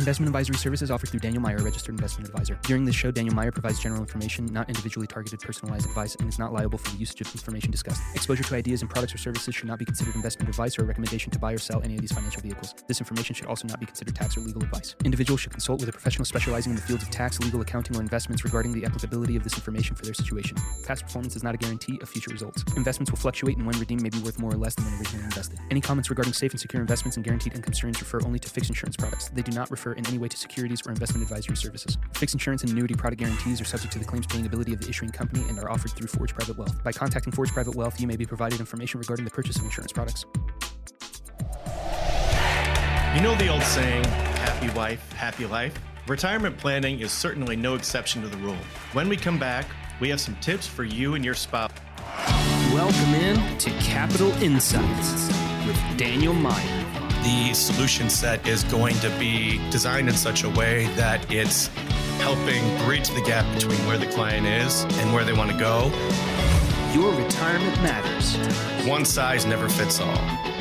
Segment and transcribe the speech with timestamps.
[0.00, 2.58] Investment advisory services offered through Daniel Meier, registered investment advisor.
[2.62, 6.38] During this show, Daniel Meier provides general information, not individually targeted personalized advice, and is
[6.38, 8.00] not liable for the usage of information discussed.
[8.14, 10.86] Exposure to ideas and products or services should not be considered investment advice or a
[10.86, 12.74] recommendation to buy or sell any of these financial vehicles.
[12.88, 14.96] This information should also not be considered tax or legal advice.
[15.04, 18.00] Individuals should consult with a professional specializing in the fields of tax, legal, accounting, or
[18.00, 20.56] investments regarding the applicability of this information for their situation.
[20.86, 22.64] Past performance is not a guarantee of future results.
[22.74, 25.24] Investments will fluctuate and when redeemed may be worth more or less than when originally
[25.26, 25.58] invested.
[25.70, 28.70] Any comments regarding safe and secure investments and guaranteed income streams refer only to fixed
[28.70, 29.28] insurance products.
[29.28, 31.96] They do not refer in any way to securities or investment advisory services.
[32.14, 34.88] Fixed insurance and annuity product guarantees are subject to the claims paying ability of the
[34.88, 36.82] issuing company and are offered through Forge Private Wealth.
[36.82, 39.92] By contacting Forge Private Wealth, you may be provided information regarding the purchase of insurance
[39.92, 40.24] products.
[43.14, 45.74] You know the old saying, happy wife, happy life?
[46.06, 48.56] Retirement planning is certainly no exception to the rule.
[48.92, 49.66] When we come back,
[50.00, 51.70] we have some tips for you and your spouse.
[52.72, 55.28] Welcome in to Capital Insights
[55.66, 56.89] with Daniel Meier.
[57.22, 61.66] The solution set is going to be designed in such a way that it's
[62.18, 65.90] helping bridge the gap between where the client is and where they want to go.
[66.94, 68.36] Your retirement matters.
[68.88, 70.16] One size never fits all.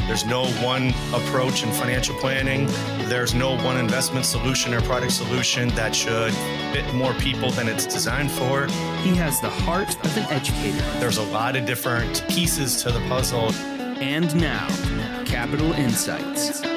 [0.06, 2.68] There's no one approach in financial planning.
[3.08, 6.34] There's no one investment solution or product solution that should
[6.74, 8.68] fit more people than it's designed for.
[9.02, 10.84] He has the heart of an educator.
[11.00, 13.54] There's a lot of different pieces to the puzzle.
[14.02, 14.68] And now,
[15.30, 16.62] Capital Insights.
[16.62, 16.76] Hey,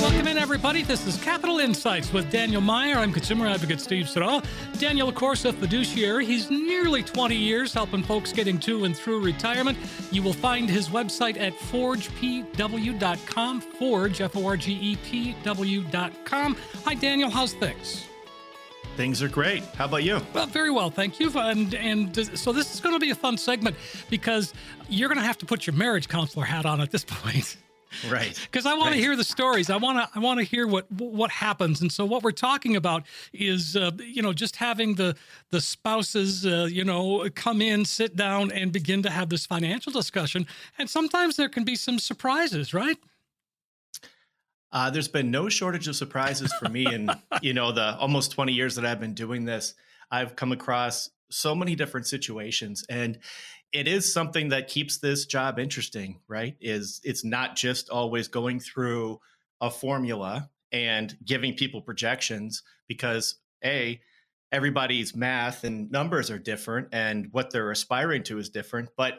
[0.00, 0.82] welcome in, everybody.
[0.82, 2.96] This is Capital Insights with Daniel Meier.
[2.96, 4.44] I'm consumer advocate Steve Siddall.
[4.78, 6.26] Daniel, of course, a fiduciary.
[6.26, 9.76] He's nearly 20 years helping folks getting to and through retirement.
[10.12, 13.60] You will find his website at forgepw.com.
[13.60, 16.56] Forge, F O R G E P W.com.
[16.84, 17.30] Hi, Daniel.
[17.30, 18.06] How's things?
[18.96, 19.64] Things are great.
[19.74, 20.20] How about you?
[20.32, 21.30] Well, very well, thank you.
[21.34, 23.76] And and so this is going to be a fun segment
[24.08, 24.54] because
[24.88, 27.56] you're going to have to put your marriage counselor hat on at this point.
[28.08, 28.38] Right.
[28.50, 28.96] Because I want right.
[28.96, 29.68] to hear the stories.
[29.68, 31.80] I want to I want to hear what what happens.
[31.80, 35.16] And so what we're talking about is uh, you know just having the
[35.50, 39.92] the spouses uh, you know come in, sit down, and begin to have this financial
[39.92, 40.46] discussion.
[40.78, 42.98] And sometimes there can be some surprises, right?
[44.74, 47.08] Uh, there's been no shortage of surprises for me in
[47.42, 49.74] you know the almost 20 years that I've been doing this.
[50.10, 53.18] I've come across so many different situations and
[53.72, 56.56] it is something that keeps this job interesting, right?
[56.60, 59.20] Is it's not just always going through
[59.60, 64.00] a formula and giving people projections because a
[64.52, 69.18] everybody's math and numbers are different and what they're aspiring to is different, but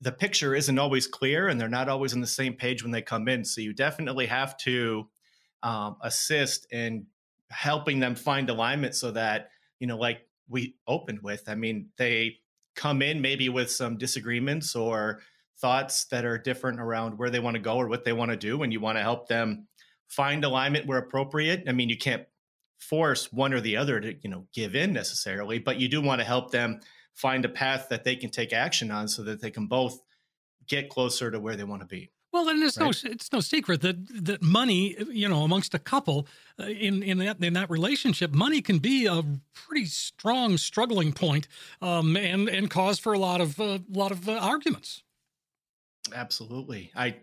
[0.00, 3.02] the picture isn't always clear and they're not always on the same page when they
[3.02, 3.44] come in.
[3.44, 5.08] So you definitely have to
[5.62, 7.06] um, assist in
[7.50, 9.48] helping them find alignment so that,
[9.78, 12.36] you know, like we opened with, I mean, they
[12.74, 15.20] come in maybe with some disagreements or
[15.58, 18.36] thoughts that are different around where they want to go or what they want to
[18.36, 19.66] do and you want to help them
[20.08, 22.24] find alignment where appropriate i mean you can't
[22.78, 26.20] force one or the other to you know give in necessarily but you do want
[26.20, 26.78] to help them
[27.16, 30.00] find a path that they can take action on so that they can both
[30.68, 33.02] get closer to where they want to be well, and it's right?
[33.02, 33.96] no it's no secret that
[34.26, 36.28] that money, you know, amongst a couple
[36.60, 39.22] uh, in in that in that relationship, money can be a
[39.54, 41.48] pretty strong struggling point,
[41.80, 45.02] um, and and cause for a lot of a uh, lot of uh, arguments.
[46.14, 47.16] Absolutely, I.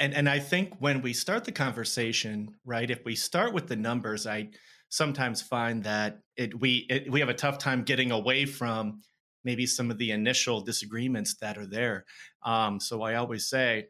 [0.00, 3.74] And, and I think when we start the conversation, right, if we start with the
[3.74, 4.50] numbers, I
[4.90, 9.00] sometimes find that it we it, we have a tough time getting away from
[9.44, 12.04] maybe some of the initial disagreements that are there.
[12.42, 13.88] Um, so I always say,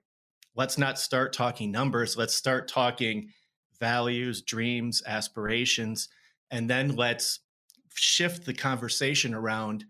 [0.55, 2.17] let's not start talking numbers.
[2.17, 3.31] Let's start talking
[3.81, 6.09] values, dreams, aspirations,
[6.51, 7.41] and then let's
[7.95, 9.85] shift the conversation around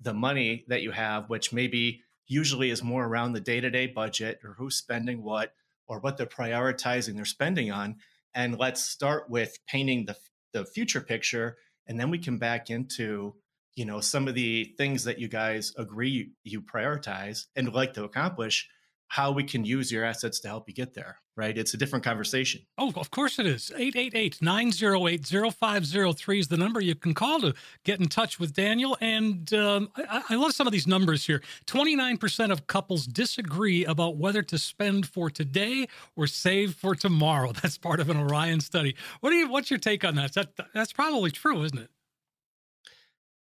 [0.00, 3.86] the money that you have, which maybe usually is more around the day to day
[3.86, 5.52] budget or who's spending what
[5.86, 7.96] or what they're prioritizing their spending on.
[8.34, 10.16] And let's start with painting the,
[10.52, 11.56] the future picture.
[11.86, 13.34] And then we can back into
[13.76, 18.04] you know some of the things that you guys agree you prioritize and like to
[18.04, 18.68] accomplish
[19.08, 21.56] how we can use your assets to help you get there, right?
[21.56, 22.62] It's a different conversation.
[22.78, 23.70] Oh, of course it is.
[23.70, 27.54] 888 908 0503 is the number you can call to
[27.84, 28.96] get in touch with Daniel.
[29.00, 34.16] And um, I, I, love some of these numbers here 29% of couples disagree about
[34.16, 35.86] whether to spend for today
[36.16, 37.52] or save for tomorrow.
[37.62, 38.96] That's part of an Orion study.
[39.20, 40.32] What do you, what's your take on that?
[40.34, 41.90] that that's probably true, isn't it?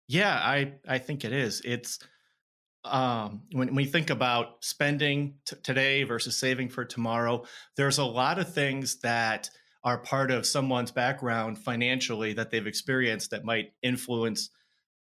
[0.09, 1.61] Yeah, I, I think it is.
[1.63, 1.99] It's,
[2.83, 7.45] um, when we think about spending t- today versus saving for tomorrow,
[7.77, 9.49] there's a lot of things that
[9.83, 14.49] are part of someone's background financially that they've experienced that might influence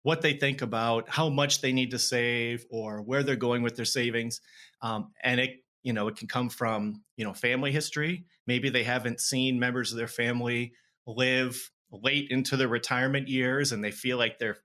[0.03, 3.77] what they think about how much they need to save or where they're going with
[3.77, 4.41] their savings.
[4.81, 8.25] Um, and it you know, it can come from, you know, family history.
[8.45, 10.73] Maybe they haven't seen members of their family
[11.05, 14.57] live late into their retirement years and they feel like their,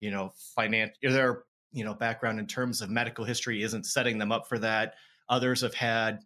[0.00, 4.32] you know, finance their, you know, background in terms of medical history isn't setting them
[4.32, 4.94] up for that.
[5.28, 6.20] Others have had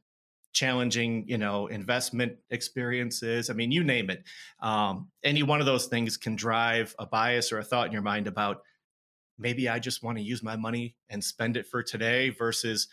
[0.53, 3.51] challenging, you know, investment experiences.
[3.51, 4.25] I mean, you name it.
[4.61, 8.03] Um, any one of those things can drive a bias or a thought in your
[8.03, 8.63] mind about
[9.39, 12.89] maybe I just want to use my money and spend it for today versus,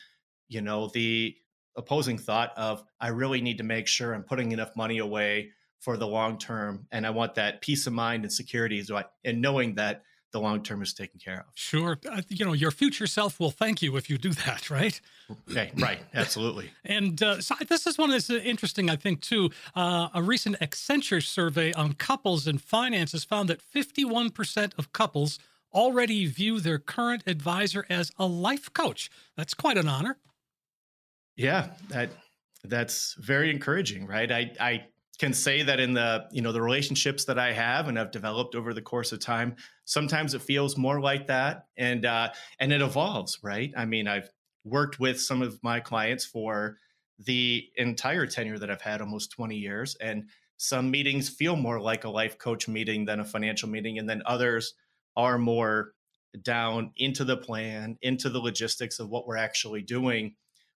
[0.47, 1.35] you know, the
[1.75, 5.95] opposing thought of I really need to make sure I'm putting enough money away for
[5.95, 8.83] the long term and I want that peace of mind and security
[9.23, 11.45] and knowing that the long term is taken care of.
[11.55, 11.97] Sure.
[12.09, 14.99] Uh, you know, your future self will thank you if you do that, right?
[15.49, 15.99] Okay, right.
[16.13, 16.71] Absolutely.
[16.85, 19.49] and uh, so this is one that's interesting, I think, too.
[19.75, 25.39] Uh, a recent Accenture survey on couples and finances found that 51% of couples
[25.73, 29.09] already view their current advisor as a life coach.
[29.35, 30.17] That's quite an honor.
[31.35, 32.09] Yeah, that
[32.65, 34.29] that's very encouraging, right?
[34.29, 34.85] I I
[35.19, 38.55] can say that in the you know the relationships that I have and have developed
[38.55, 42.29] over the course of time, sometimes it feels more like that, and uh,
[42.59, 43.71] and it evolves, right?
[43.77, 44.29] I mean, I've
[44.63, 46.77] worked with some of my clients for
[47.19, 52.05] the entire tenure that I've had, almost twenty years, and some meetings feel more like
[52.05, 54.73] a life coach meeting than a financial meeting, and then others
[55.17, 55.91] are more
[56.43, 60.35] down into the plan, into the logistics of what we're actually doing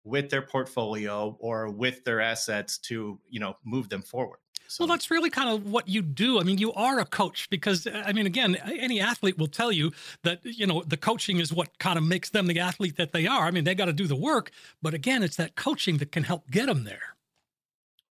[0.10, 4.40] with their portfolio or with their assets to, you know, move them forward.
[4.68, 4.84] So.
[4.84, 6.40] Well, that's really kind of what you do.
[6.40, 9.72] I mean, you are a coach because, uh, I mean, again, any athlete will tell
[9.72, 9.92] you
[10.22, 13.26] that, you know, the coaching is what kind of makes them the athlete that they
[13.26, 13.48] are.
[13.48, 14.52] I mean, they got to do the work.
[14.80, 17.16] But again, it's that coaching that can help get them there.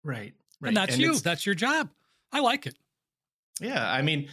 [0.05, 0.33] Right.
[0.61, 0.69] right.
[0.69, 1.19] And that's and you.
[1.19, 1.89] That's your job.
[2.31, 2.77] I like it.
[3.61, 3.91] Yeah.
[3.91, 4.29] I mean,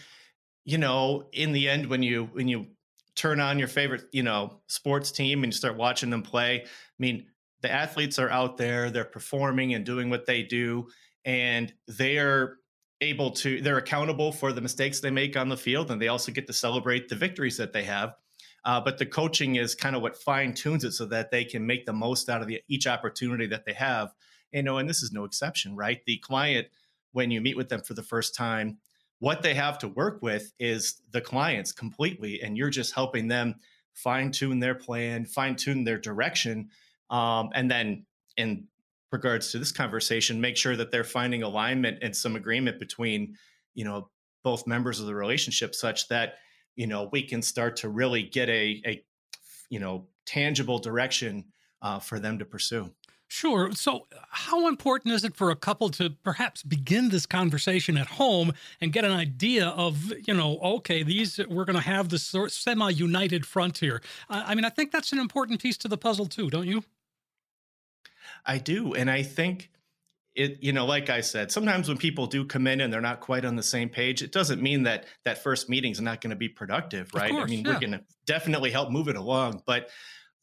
[0.63, 2.67] you know, in the end, when you when you
[3.15, 6.67] turn on your favorite, you know, sports team and you start watching them play, I
[6.99, 7.25] mean,
[7.61, 10.87] the athletes are out there, they're performing and doing what they do,
[11.25, 12.57] and they are
[13.01, 16.31] able to they're accountable for the mistakes they make on the field and they also
[16.31, 18.13] get to celebrate the victories that they have.
[18.63, 21.65] Uh, but the coaching is kind of what fine tunes it so that they can
[21.65, 24.13] make the most out of the, each opportunity that they have.
[24.51, 25.99] You know and this is no exception right?
[26.05, 26.67] The client
[27.11, 28.77] when you meet with them for the first time
[29.19, 33.55] what they have to work with is the clients completely and you're just helping them
[33.93, 36.69] fine tune their plan fine tune their direction
[37.11, 38.05] um, and then
[38.37, 38.65] in
[39.11, 43.35] regards to this conversation make sure that they're finding alignment and some agreement between
[43.73, 44.09] you know
[44.43, 46.35] both members of the relationship such that
[46.75, 49.03] you know we can start to really get a, a
[49.69, 51.43] you know tangible direction
[51.81, 52.89] uh, for them to pursue
[53.33, 53.71] Sure.
[53.71, 58.51] So, how important is it for a couple to perhaps begin this conversation at home
[58.81, 63.45] and get an idea of, you know, okay, these we're going to have this semi-united
[63.45, 64.01] front here?
[64.29, 66.83] I mean, I think that's an important piece to the puzzle too, don't you?
[68.45, 69.69] I do, and I think
[70.35, 70.61] it.
[70.61, 73.45] You know, like I said, sometimes when people do come in and they're not quite
[73.45, 76.35] on the same page, it doesn't mean that that first meeting is not going to
[76.35, 77.31] be productive, right?
[77.31, 77.73] Course, I mean, yeah.
[77.73, 79.89] we're going to definitely help move it along, but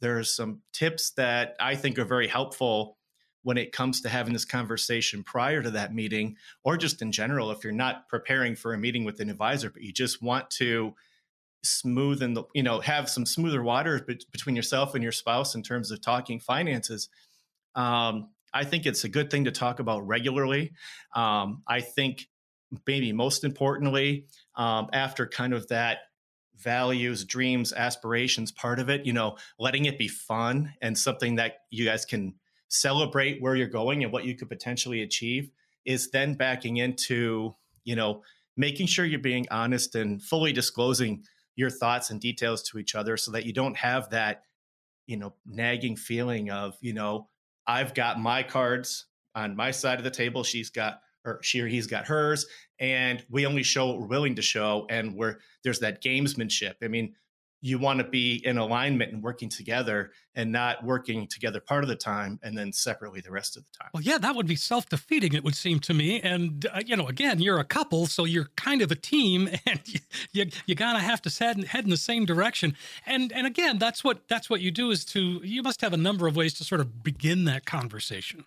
[0.01, 2.97] there's some tips that I think are very helpful
[3.43, 7.51] when it comes to having this conversation prior to that meeting, or just in general,
[7.51, 10.95] if you're not preparing for a meeting with an advisor, but you just want to
[11.65, 15.91] smoothen the, you know, have some smoother waters between yourself and your spouse in terms
[15.91, 17.09] of talking finances.
[17.79, 20.73] Um, I think it's a good thing to talk about regularly.
[21.15, 22.29] Um, I think
[22.87, 24.27] maybe most importantly,
[24.57, 25.99] um, after kind of that
[26.57, 31.59] values, dreams, aspirations part of it, you know, letting it be fun and something that
[31.71, 32.35] you guys can
[32.67, 35.51] celebrate where you're going and what you could potentially achieve
[35.85, 38.23] is then backing into, you know,
[38.57, 41.23] making sure you're being honest and fully disclosing
[41.55, 44.43] your thoughts and details to each other so that you don't have that,
[45.07, 47.29] you know, nagging feeling of, you know,
[47.69, 51.67] I've got my cards on my side of the table, she's got or she or
[51.67, 52.47] he's got hers.
[52.81, 56.75] And we only show what we're willing to show and we're there's that gamesmanship.
[56.83, 57.15] I mean
[57.61, 61.89] you want to be in alignment and working together and not working together part of
[61.89, 63.91] the time and then separately the rest of the time.
[63.93, 66.21] Well, yeah, that would be self defeating, it would seem to me.
[66.21, 69.81] And, uh, you know, again, you're a couple, so you're kind of a team and
[69.87, 70.01] you,
[70.33, 72.77] you, you gotta have to head, head in the same direction.
[73.07, 75.99] And, and again, that's what, that's what you do is to, you must have a
[75.99, 78.45] number of ways to sort of begin that conversation.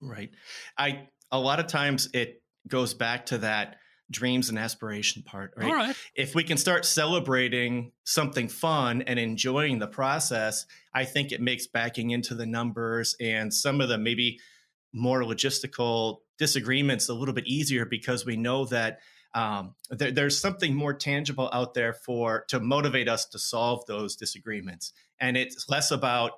[0.00, 0.30] Right.
[0.78, 3.76] I, a lot of times it goes back to that
[4.10, 5.66] dreams and aspiration part, right?
[5.66, 5.96] All right.
[6.14, 11.66] If we can start celebrating something fun and enjoying the process, I think it makes
[11.66, 14.40] backing into the numbers and some of the maybe
[14.92, 19.00] more logistical disagreements a little bit easier because we know that
[19.34, 24.14] um, there, there's something more tangible out there for to motivate us to solve those
[24.14, 26.32] disagreements, and it's less about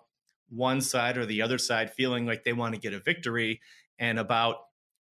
[0.48, 3.60] one side or the other side feeling like they want to get a victory
[3.98, 4.56] and about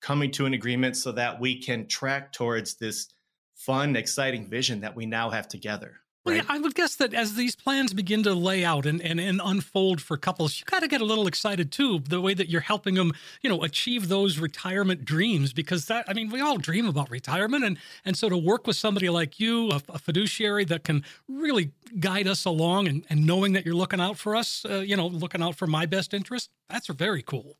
[0.06, 3.08] coming to an agreement so that we can track towards this
[3.56, 5.96] fun, exciting vision that we now have together.
[6.24, 9.18] Well, yeah, I would guess that as these plans begin to lay out and, and,
[9.18, 12.48] and unfold for couples, you got to get a little excited too, the way that
[12.48, 15.52] you're helping them, you know, achieve those retirement dreams.
[15.52, 17.64] Because that, I mean, we all dream about retirement.
[17.64, 21.72] And, and so to work with somebody like you, a, a fiduciary that can really
[21.98, 25.08] guide us along and, and knowing that you're looking out for us, uh, you know,
[25.08, 27.56] looking out for my best interest, that's very cool.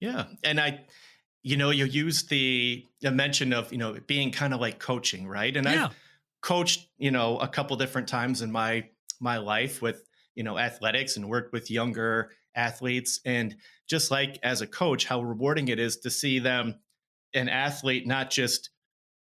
[0.00, 0.24] Yeah.
[0.42, 0.80] And I,
[1.44, 5.28] you know, you use the, the mention of, you know, being kind of like coaching,
[5.28, 5.54] right?
[5.54, 5.84] And yeah.
[5.84, 5.96] I've
[6.40, 8.88] coached, you know, a couple different times in my
[9.20, 13.20] my life with, you know, athletics and worked with younger athletes.
[13.24, 16.80] And just like as a coach, how rewarding it is to see them,
[17.34, 18.70] an athlete, not just,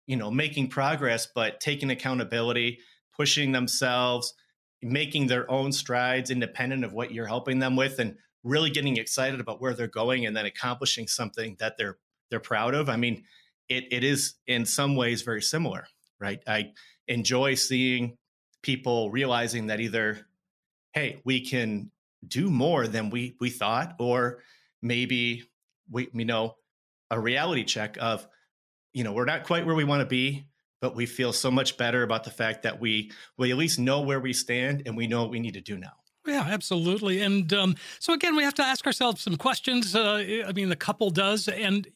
[0.06, 2.80] you know, making progress, but taking accountability,
[3.16, 4.34] pushing themselves,
[4.82, 9.40] making their own strides independent of what you're helping them with and really getting excited
[9.40, 11.98] about where they're going and then accomplishing something that they're
[12.30, 12.90] they're proud of.
[12.90, 13.24] I mean,
[13.68, 15.88] it it is in some ways very similar,
[16.20, 16.42] right?
[16.48, 16.72] I
[17.08, 18.18] enjoy seeing
[18.62, 20.26] people realizing that either,
[20.94, 21.92] hey, we can
[22.28, 24.44] do more than we we thought, or
[24.82, 25.44] maybe
[25.90, 26.56] we you know
[27.12, 28.28] a reality check of,
[28.94, 30.46] you know, we're not quite where we want to be,
[30.82, 34.02] but we feel so much better about the fact that we we at least know
[34.02, 35.94] where we stand and we know what we need to do now.
[36.26, 37.22] Yeah, absolutely.
[37.22, 39.96] And um, so again, we have to ask ourselves some questions.
[39.96, 41.88] Uh, I mean, the couple does, and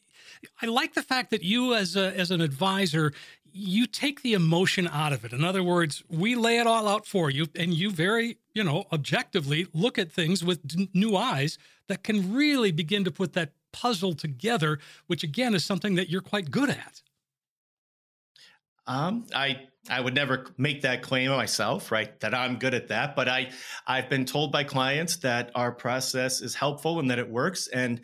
[0.60, 3.12] I like the fact that you, as a, as an advisor,
[3.52, 5.32] you take the emotion out of it.
[5.32, 8.84] In other words, we lay it all out for you, and you very, you know,
[8.92, 11.56] objectively look at things with d- new eyes
[11.88, 16.20] that can really begin to put that puzzle together, which again is something that you're
[16.20, 17.02] quite good at.
[18.86, 22.18] Um, I I would never make that claim myself, right?
[22.20, 23.50] That I'm good at that, but I
[23.86, 28.00] I've been told by clients that our process is helpful and that it works, and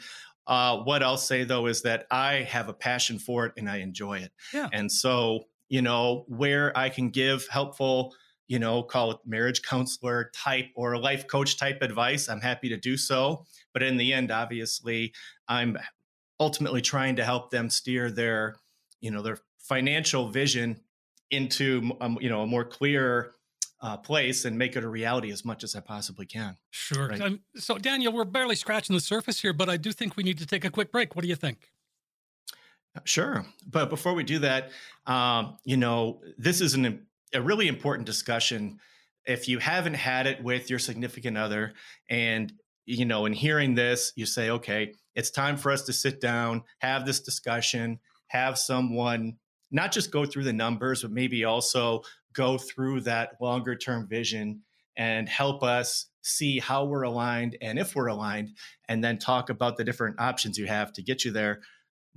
[0.51, 3.77] uh, what I'll say though is that I have a passion for it and I
[3.77, 4.33] enjoy it.
[4.53, 4.69] Yeah.
[4.73, 8.13] And so, you know, where I can give helpful,
[8.49, 12.77] you know, call it marriage counselor type or life coach type advice, I'm happy to
[12.77, 13.47] do so.
[13.73, 15.15] But in the end, obviously,
[15.47, 15.79] I'm
[16.41, 18.57] ultimately trying to help them steer their,
[19.01, 20.81] you know, their financial vision
[21.31, 23.35] into, um, you know, a more clear
[23.83, 26.57] uh, place and make it a reality as much as I possibly can.
[26.71, 27.09] Sure.
[27.09, 27.21] Right?
[27.21, 30.39] Um, so, Daniel, we're barely scratching the surface here, but I do think we need
[30.39, 31.17] to take a quick break.
[31.17, 31.71] What do you think?
[33.05, 33.47] Sure.
[33.69, 34.71] But before we do that,
[35.07, 38.79] um, you know, this is an, a really important discussion.
[39.27, 41.75] If you haven't had it with your significant other
[42.09, 42.53] and,
[42.87, 46.65] you know, in hearing this, you say, okay, it's time for us to sit down,
[46.79, 49.37] have this discussion, have someone
[49.71, 54.63] not just go through the numbers, but maybe also go through that longer term vision
[54.97, 58.51] and help us see how we're aligned and if we're aligned,
[58.89, 61.61] and then talk about the different options you have to get you there.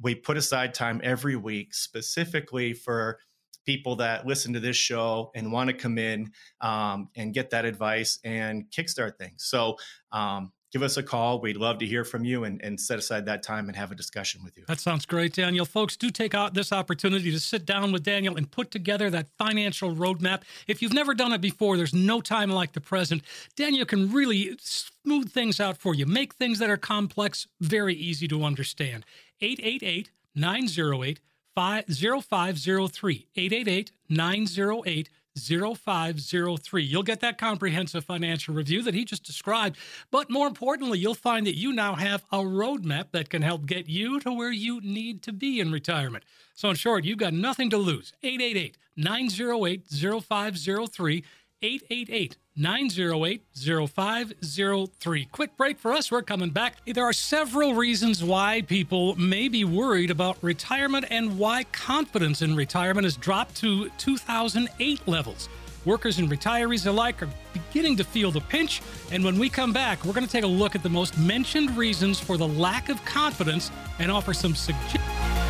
[0.01, 3.19] We put aside time every week specifically for
[3.65, 7.65] people that listen to this show and want to come in um, and get that
[7.65, 9.45] advice and kickstart things.
[9.45, 9.77] So
[10.11, 11.39] um, give us a call.
[11.39, 13.95] We'd love to hear from you and, and set aside that time and have a
[13.95, 14.65] discussion with you.
[14.67, 15.65] That sounds great, Daniel.
[15.65, 19.27] Folks, do take out this opportunity to sit down with Daniel and put together that
[19.37, 20.41] financial roadmap.
[20.67, 23.21] If you've never done it before, there's no time like the present.
[23.55, 28.27] Daniel can really smooth things out for you, make things that are complex very easy
[28.27, 29.05] to understand.
[29.41, 31.19] 888 908
[31.55, 33.27] 0503.
[33.35, 36.83] 888 908 0503.
[36.83, 39.77] You'll get that comprehensive financial review that he just described.
[40.11, 43.89] But more importantly, you'll find that you now have a roadmap that can help get
[43.89, 46.23] you to where you need to be in retirement.
[46.55, 48.13] So, in short, you've got nothing to lose.
[48.21, 49.81] 888 908
[50.23, 51.23] 0503.
[51.63, 55.25] 888 908 0503.
[55.31, 56.11] Quick break for us.
[56.11, 56.75] We're coming back.
[56.85, 62.55] There are several reasons why people may be worried about retirement and why confidence in
[62.55, 65.49] retirement has dropped to 2008 levels.
[65.85, 68.81] Workers and retirees alike are beginning to feel the pinch.
[69.11, 71.75] And when we come back, we're going to take a look at the most mentioned
[71.77, 75.42] reasons for the lack of confidence and offer some suggestions.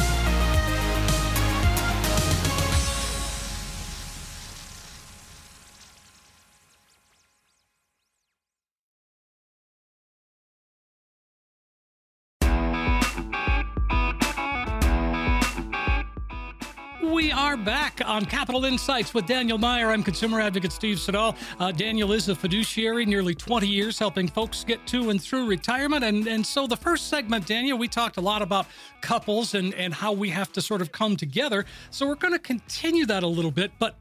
[17.64, 19.92] Back on Capital Insights with Daniel Meier.
[19.92, 21.36] I'm consumer advocate Steve Siddall.
[21.60, 26.04] Uh, Daniel is a fiduciary, nearly 20 years helping folks get to and through retirement.
[26.04, 28.66] And, and so the first segment, Daniel, we talked a lot about
[29.00, 31.64] couples and, and how we have to sort of come together.
[31.90, 33.72] So we're going to continue that a little bit.
[33.80, 33.96] But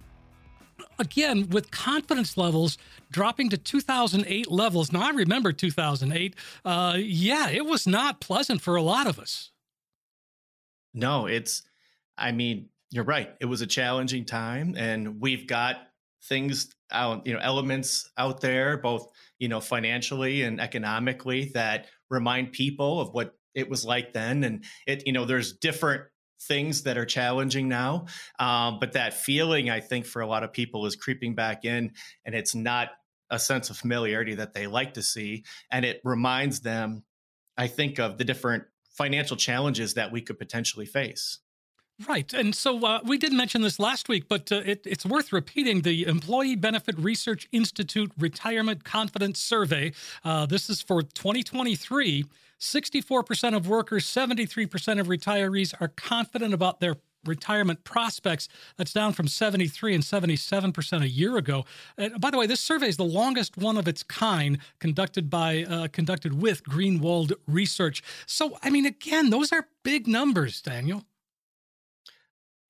[0.98, 2.78] again, with confidence levels
[3.12, 4.92] dropping to 2008 levels.
[4.92, 6.34] Now, I remember 2008.
[6.64, 9.50] Uh, yeah, it was not pleasant for a lot of us.
[10.92, 11.62] No, it's,
[12.18, 13.30] I mean, you're right.
[13.40, 15.76] It was a challenging time, and we've got
[16.24, 22.52] things out, you know, elements out there, both, you know, financially and economically that remind
[22.52, 24.44] people of what it was like then.
[24.44, 26.02] And it, you know, there's different
[26.42, 28.06] things that are challenging now.
[28.38, 31.92] Um, but that feeling, I think, for a lot of people is creeping back in,
[32.26, 32.90] and it's not
[33.30, 35.44] a sense of familiarity that they like to see.
[35.70, 37.04] And it reminds them,
[37.56, 41.38] I think, of the different financial challenges that we could potentially face.
[42.08, 42.32] Right.
[42.32, 45.82] And so uh, we did mention this last week, but uh, it, it's worth repeating
[45.82, 49.92] the Employee Benefit Research Institute Retirement Confidence Survey.
[50.24, 52.24] Uh, this is for 2023.
[52.58, 58.48] 64% of workers, 73% of retirees are confident about their retirement prospects.
[58.76, 61.64] That's down from 73 and 77% a year ago.
[61.96, 65.64] And by the way, this survey is the longest one of its kind conducted by
[65.64, 68.02] uh, conducted with Greenwald Research.
[68.26, 71.04] So, I mean, again, those are big numbers, Daniel.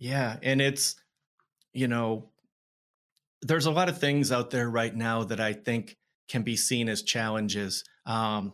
[0.02, 0.96] Yeah, and it's
[1.72, 2.32] you know,
[3.40, 5.96] there's a lot of things out there right now that I think
[6.28, 7.84] can be seen as challenges.
[8.04, 8.52] Um,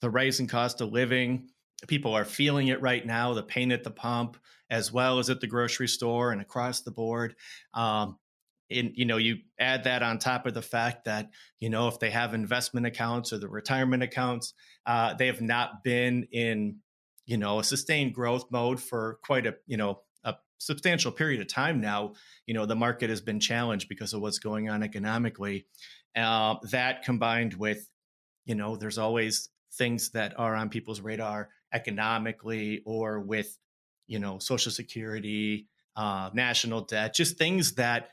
[0.00, 1.50] the rising cost of living,
[1.86, 3.32] people are feeling it right now.
[3.32, 4.36] The pain at the pump,
[4.70, 7.36] as well as at the grocery store and across the board.
[7.74, 8.18] Um,
[8.68, 12.00] and you know, you add that on top of the fact that you know if
[12.00, 14.52] they have investment accounts or the retirement accounts,
[14.84, 16.78] uh, they have not been in
[17.24, 20.00] you know a sustained growth mode for quite a you know
[20.66, 22.12] substantial period of time now,
[22.46, 25.66] you know, the market has been challenged because of what's going on economically.
[26.16, 27.88] Uh, that combined with,
[28.44, 33.58] you know, there's always things that are on people's radar economically or with,
[34.06, 38.10] you know, Social Security, uh, national debt, just things that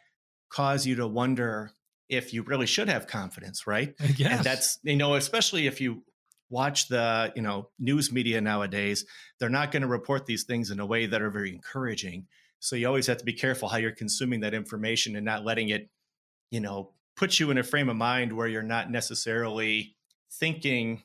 [0.49, 1.71] cause you to wonder
[2.07, 3.93] if you really should have confidence, right?
[4.17, 4.37] Yes.
[4.37, 6.03] And that's, you know, especially if you
[6.49, 9.05] watch the, you know, news media nowadays,
[9.39, 12.25] they're not going to report these things in a way that are very encouraging.
[12.59, 15.69] So you always have to be careful how you're consuming that information and not letting
[15.69, 15.89] it,
[16.51, 19.95] you know, put you in a frame of mind where you're not necessarily
[20.31, 21.03] thinking,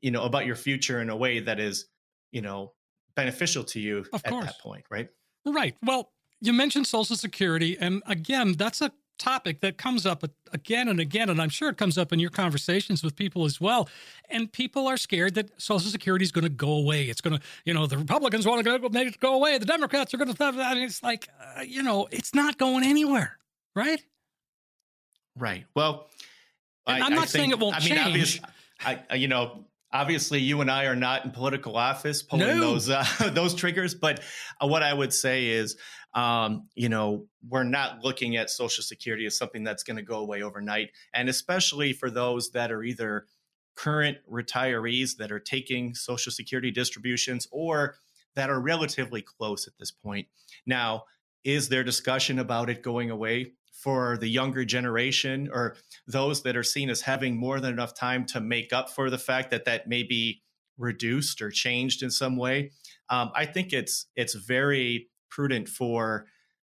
[0.00, 1.86] you know, about your future in a way that is,
[2.32, 2.72] you know,
[3.14, 4.46] beneficial to you of at course.
[4.46, 5.08] that point, right?
[5.46, 5.76] Right.
[5.82, 11.00] Well, you mentioned Social Security, and again, that's a topic that comes up again and
[11.00, 13.88] again, and I'm sure it comes up in your conversations with people as well.
[14.30, 17.04] And people are scared that Social Security is going to go away.
[17.04, 19.58] It's going to, you know, the Republicans want to make it go away.
[19.58, 20.44] The Democrats are going to.
[20.44, 23.38] I mean, it's like, uh, you know, it's not going anywhere,
[23.74, 24.02] right?
[25.36, 25.66] Right.
[25.74, 26.08] Well,
[26.86, 28.42] I, am not think, saying it won't I mean, change.
[28.84, 32.60] I, you know, obviously you and I are not in political office pulling no.
[32.60, 34.20] those uh, those triggers, but
[34.62, 35.76] uh, what I would say is
[36.14, 40.18] um, you know, we're not looking at Social Security as something that's going to go
[40.18, 40.90] away overnight.
[41.12, 43.26] And especially for those that are either
[43.76, 47.96] current retirees that are taking Social Security distributions or
[48.34, 50.26] that are relatively close at this point.
[50.66, 51.04] Now,
[51.44, 56.64] is there discussion about it going away for the younger generation or those that are
[56.64, 59.86] seen as having more than enough time to make up for the fact that that
[59.86, 60.42] may be
[60.76, 62.72] reduced or changed in some way?
[63.08, 66.26] Um, I think it's it's very prudent for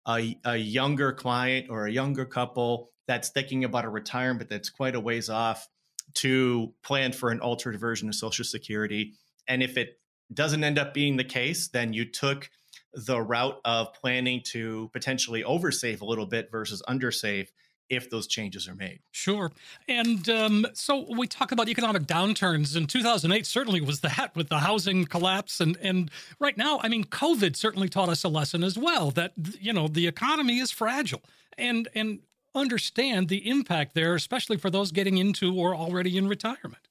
[0.06, 4.94] a, a younger client or a younger couple that's thinking about a retirement that's quite
[4.94, 5.68] a ways off
[6.14, 9.14] to plan for an altered version of Social Security.
[9.48, 9.98] And if it
[10.32, 12.50] doesn't end up being the case, then you took
[12.94, 17.48] the route of planning to potentially oversave a little bit versus undersave
[17.90, 19.00] if those changes are made.
[19.10, 19.52] Sure.
[19.88, 24.60] And um, so we talk about economic downturns, and 2008 certainly was that with the
[24.60, 25.60] housing collapse.
[25.60, 29.32] And, and right now, I mean, COVID certainly taught us a lesson as well that,
[29.60, 31.22] you know, the economy is fragile.
[31.56, 32.20] And, and
[32.54, 36.88] understand the impact there, especially for those getting into or already in retirement.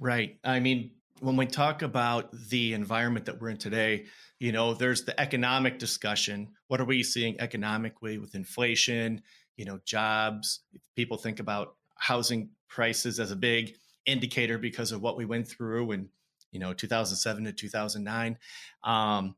[0.00, 0.38] Right.
[0.44, 4.06] I mean, when we talk about the environment that we're in today,
[4.38, 6.48] you know, there's the economic discussion.
[6.68, 9.22] What are we seeing economically with inflation?
[9.56, 10.60] you know jobs
[10.96, 13.74] people think about housing prices as a big
[14.06, 16.08] indicator because of what we went through in
[16.50, 18.38] you know 2007 to 2009
[18.82, 19.34] um,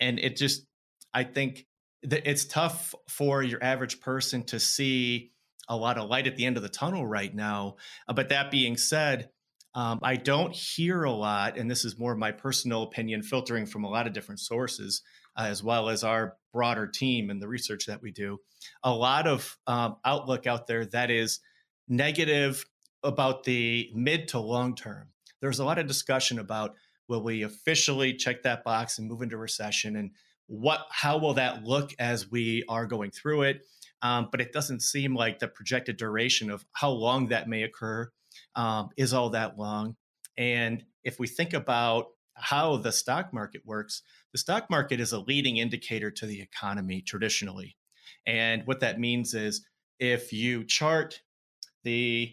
[0.00, 0.66] and it just
[1.12, 1.66] i think
[2.02, 5.32] that it's tough for your average person to see
[5.68, 7.76] a lot of light at the end of the tunnel right now
[8.08, 9.30] uh, but that being said
[9.74, 13.84] um, i don't hear a lot and this is more my personal opinion filtering from
[13.84, 15.02] a lot of different sources
[15.36, 18.38] uh, as well as our broader team and the research that we do,
[18.82, 21.40] a lot of um, outlook out there that is
[21.88, 22.64] negative
[23.02, 25.08] about the mid to long term.
[25.40, 26.74] There's a lot of discussion about
[27.08, 30.10] will we officially check that box and move into recession and
[30.46, 33.62] what how will that look as we are going through it
[34.02, 38.10] um, but it doesn't seem like the projected duration of how long that may occur
[38.54, 39.96] um, is all that long.
[40.36, 45.20] And if we think about how the stock market works, the stock market is a
[45.20, 47.76] leading indicator to the economy traditionally.
[48.26, 49.64] And what that means is
[49.98, 51.20] if you chart
[51.84, 52.32] the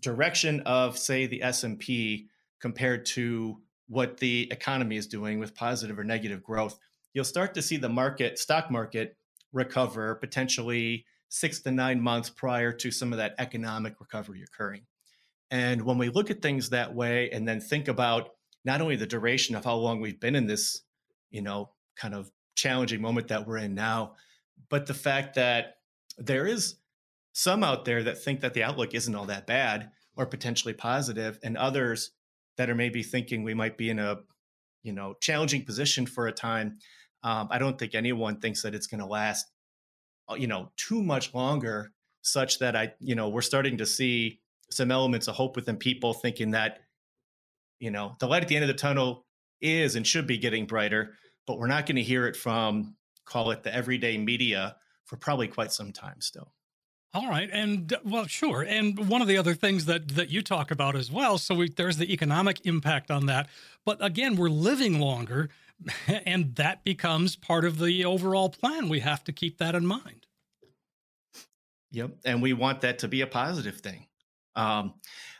[0.00, 2.28] direction of say the S&P
[2.60, 6.78] compared to what the economy is doing with positive or negative growth,
[7.12, 9.16] you'll start to see the market stock market
[9.52, 14.82] recover potentially 6 to 9 months prior to some of that economic recovery occurring.
[15.52, 18.30] And when we look at things that way and then think about
[18.64, 20.80] not only the duration of how long we've been in this,
[21.30, 24.14] you know, kind of challenging moment that we're in now,
[24.70, 25.74] but the fact that
[26.16, 26.76] there is
[27.34, 31.38] some out there that think that the outlook isn't all that bad or potentially positive,
[31.42, 32.12] and others
[32.56, 34.18] that are maybe thinking we might be in a,
[34.82, 36.78] you know, challenging position for a time.
[37.22, 39.50] Um, I don't think anyone thinks that it's going to last,
[40.30, 44.40] uh, you know, too much longer, such that I, you know, we're starting to see
[44.72, 46.80] some elements of hope within people thinking that
[47.82, 49.26] you know, the light at the end of the tunnel
[49.60, 51.14] is and should be getting brighter,
[51.48, 55.48] but we're not going to hear it from, call it the everyday media, for probably
[55.48, 56.52] quite some time still.
[57.12, 58.62] All right, and uh, well, sure.
[58.62, 61.38] And one of the other things that that you talk about as well.
[61.38, 63.48] So we, there's the economic impact on that,
[63.84, 65.50] but again, we're living longer,
[66.06, 68.88] and that becomes part of the overall plan.
[68.88, 70.26] We have to keep that in mind.
[71.90, 74.06] Yep, and we want that to be a positive thing.
[74.54, 74.94] Um,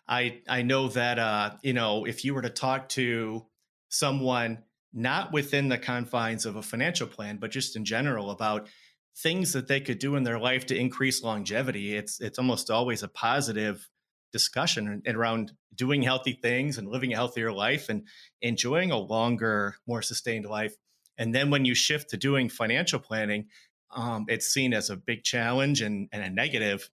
[0.08, 3.46] I I know that uh, you know if you were to talk to
[3.88, 8.68] someone not within the confines of a financial plan, but just in general about
[9.16, 13.02] things that they could do in their life to increase longevity, it's it's almost always
[13.02, 13.88] a positive
[14.32, 18.06] discussion around doing healthy things and living a healthier life and
[18.40, 20.74] enjoying a longer, more sustained life.
[21.18, 23.48] And then when you shift to doing financial planning,
[23.94, 26.88] um, it's seen as a big challenge and, and a negative,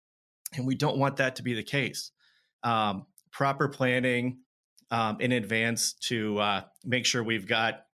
[0.55, 2.11] and we don't want that to be the case
[2.63, 4.39] um, proper planning
[4.91, 7.85] um, in advance to uh, make sure we've got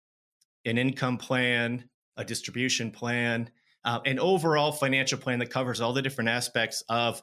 [0.66, 3.50] an income plan, a distribution plan,
[3.84, 7.22] uh, an overall financial plan that covers all the different aspects of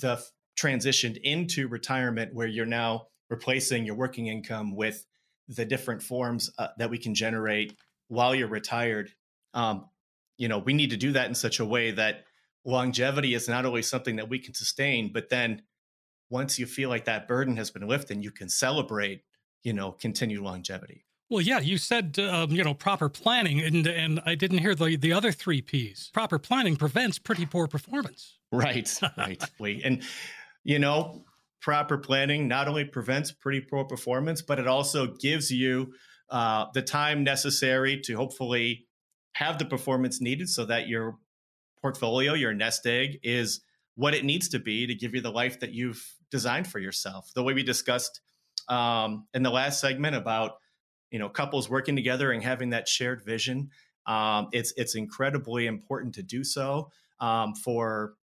[0.00, 5.04] the f- transition into retirement, where you're now replacing your working income with
[5.48, 7.76] the different forms uh, that we can generate
[8.08, 9.10] while you're retired.
[9.52, 9.86] Um,
[10.38, 12.24] you know, we need to do that in such a way that
[12.64, 15.62] longevity is not only something that we can sustain, but then
[16.30, 19.22] once you feel like that burden has been lifted, you can celebrate,
[19.62, 21.04] you know, continued longevity.
[21.28, 24.96] Well, yeah, you said um, you know proper planning, and and I didn't hear the
[24.96, 26.10] the other three P's.
[26.12, 28.38] Proper planning prevents pretty poor performance.
[28.54, 29.42] Right, right.
[29.82, 30.02] And
[30.62, 31.24] you know,
[31.62, 35.94] proper planning not only prevents pretty poor performance, but it also gives you
[36.28, 38.86] uh, the time necessary to hopefully
[39.32, 41.16] have the performance needed so that your
[41.82, 43.60] portfolio, your nest egg, is
[43.94, 47.30] what it needs to be to give you the life that you've designed for yourself.
[47.34, 48.20] The way we discussed
[48.68, 50.52] um, in the last segment about
[51.10, 53.70] you know couples working together and having that shared vision.
[54.06, 56.90] Um, it's it's incredibly important to do so
[57.20, 58.14] um, for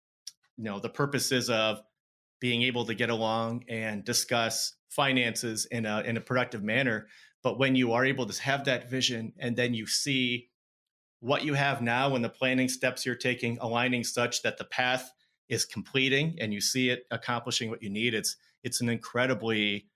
[0.57, 1.81] you know the purposes of
[2.41, 7.07] being able to get along and discuss finances in a in a productive manner.
[7.43, 10.49] But when you are able to have that vision and then you see
[11.21, 15.13] what you have now and the planning steps you're taking aligning such that the path
[15.49, 19.87] is completing and you see it accomplishing what you need, it's it's an incredibly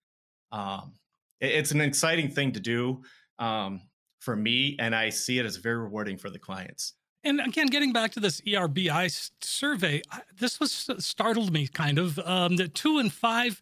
[0.51, 0.95] um,
[1.41, 3.03] it's an exciting thing to do
[3.39, 3.83] um,
[4.21, 6.95] for me, and I see it as very rewarding for the clients.
[7.25, 10.03] And again, getting back to this ERBI survey,
[10.39, 12.19] this was startled me kind of.
[12.21, 13.61] Um, that two and five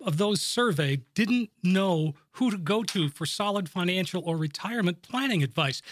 [0.00, 5.42] of those surveyed didn't know who to go to for solid financial or retirement planning
[5.42, 5.82] advice.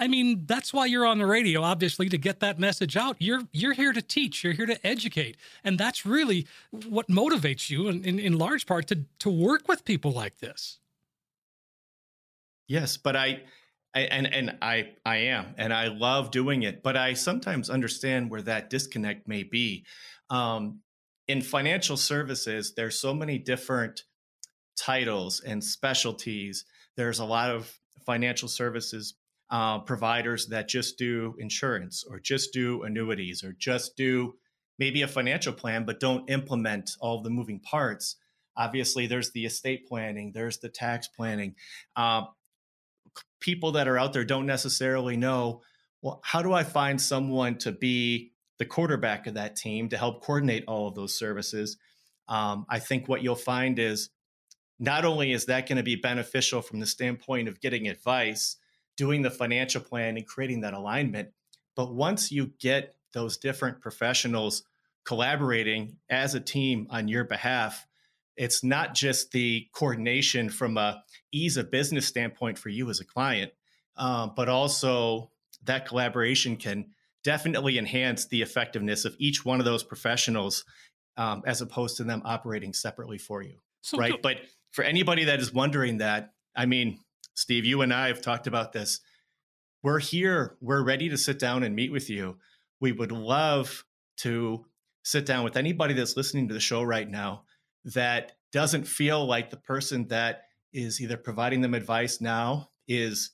[0.00, 3.16] I mean, that's why you're on the radio, obviously, to get that message out.
[3.18, 5.36] You're you're here to teach, you're here to educate.
[5.62, 9.84] And that's really what motivates you in, in, in large part to to work with
[9.84, 10.78] people like this.
[12.66, 13.42] Yes, but I,
[13.94, 18.30] I and and I I am and I love doing it, but I sometimes understand
[18.30, 19.84] where that disconnect may be.
[20.30, 20.80] Um,
[21.28, 24.04] in financial services, there's so many different
[24.78, 26.64] titles and specialties.
[26.96, 29.14] There's a lot of financial services
[29.50, 34.34] uh, providers that just do insurance or just do annuities or just do
[34.78, 38.16] maybe a financial plan, but don't implement all the moving parts.
[38.56, 41.54] Obviously, there's the estate planning, there's the tax planning.
[41.96, 42.24] Uh,
[43.40, 45.62] people that are out there don't necessarily know
[46.02, 50.24] well, how do I find someone to be the quarterback of that team to help
[50.24, 51.76] coordinate all of those services?
[52.28, 54.10] Um, I think what you'll find is
[54.78, 58.56] not only is that going to be beneficial from the standpoint of getting advice,
[59.00, 61.30] doing the financial plan and creating that alignment.
[61.74, 64.62] But once you get those different professionals
[65.06, 67.86] collaborating as a team on your behalf
[68.36, 73.04] it's not just the coordination from a ease of business standpoint for you as a
[73.04, 73.50] client
[73.96, 75.30] um, but also
[75.64, 76.86] that collaboration can
[77.24, 80.64] definitely enhance the effectiveness of each one of those professionals
[81.16, 84.36] um, as opposed to them operating separately for you so, right but
[84.70, 86.98] for anybody that is wondering that i mean
[87.34, 89.00] steve you and i have talked about this.
[89.82, 90.58] We're here.
[90.60, 92.36] We're ready to sit down and meet with you.
[92.80, 93.84] We would love
[94.18, 94.66] to
[95.02, 97.44] sit down with anybody that's listening to the show right now
[97.84, 100.42] that doesn't feel like the person that
[100.74, 103.30] is either providing them advice now is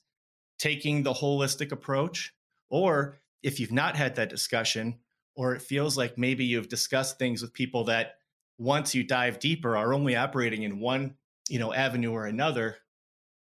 [0.57, 2.33] taking the holistic approach
[2.69, 4.97] or if you've not had that discussion
[5.35, 8.13] or it feels like maybe you've discussed things with people that
[8.57, 11.15] once you dive deeper are only operating in one
[11.49, 12.77] you know avenue or another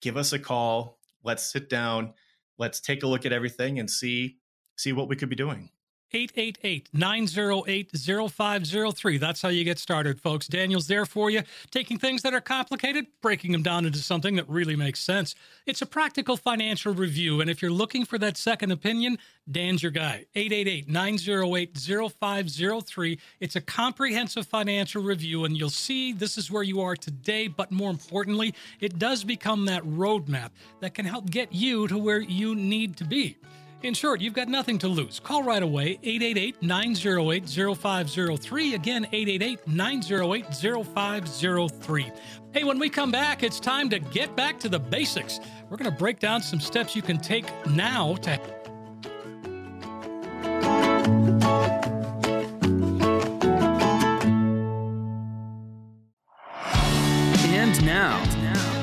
[0.02, 2.12] give us a call let's sit down
[2.58, 4.36] let's take a look at everything and see
[4.76, 5.70] see what we could be doing
[6.14, 7.90] 888 908
[8.30, 9.18] 0503.
[9.18, 10.46] That's how you get started, folks.
[10.46, 14.48] Daniel's there for you, taking things that are complicated, breaking them down into something that
[14.48, 15.34] really makes sense.
[15.66, 19.18] It's a practical financial review, and if you're looking for that second opinion,
[19.50, 20.26] Dan's your guy.
[20.34, 21.78] 888 908
[22.12, 23.18] 0503.
[23.40, 27.70] It's a comprehensive financial review, and you'll see this is where you are today, but
[27.70, 32.54] more importantly, it does become that roadmap that can help get you to where you
[32.54, 33.36] need to be.
[33.82, 35.18] In short, you've got nothing to lose.
[35.18, 38.74] Call right away, 888 908 0503.
[38.74, 42.12] Again, 888 908 0503.
[42.52, 45.40] Hey, when we come back, it's time to get back to the basics.
[45.68, 48.40] We're going to break down some steps you can take now to.
[57.48, 58.22] And now,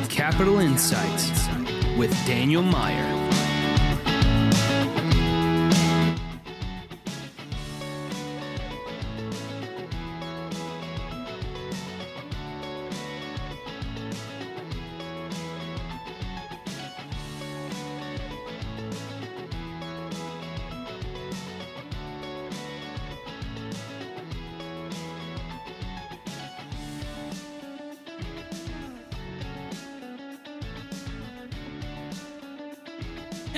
[0.10, 1.48] Capital Insights
[1.98, 3.19] with Daniel Meier.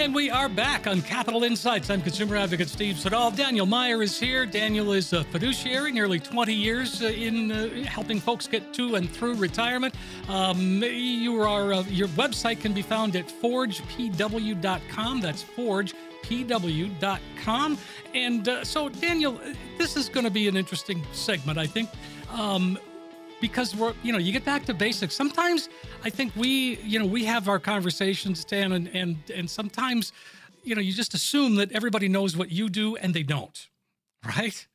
[0.02, 1.92] And we are back on Capital Insights.
[1.92, 3.30] I'm consumer advocate Steve Siddall.
[3.30, 4.48] Daniel Meier is here.
[4.48, 9.08] Daniel is a fiduciary, nearly 20 years uh, in uh, helping folks get to and
[9.08, 9.94] through retirement.
[10.28, 15.22] Um, you are, uh, your website can be found at forgepw.com.
[15.22, 16.18] That's forgepw.com.
[18.16, 19.40] And uh, so, Daniel,
[19.78, 21.92] this is going to be an interesting segment, I think.
[22.32, 22.80] Um,
[23.42, 25.16] because we're you know you get back to basics.
[25.16, 25.68] Sometimes
[26.04, 30.14] i think we you know we have our conversations dan and and and sometimes
[30.64, 33.70] you know you just assume that everybody knows what you do and they don't
[34.38, 34.68] right?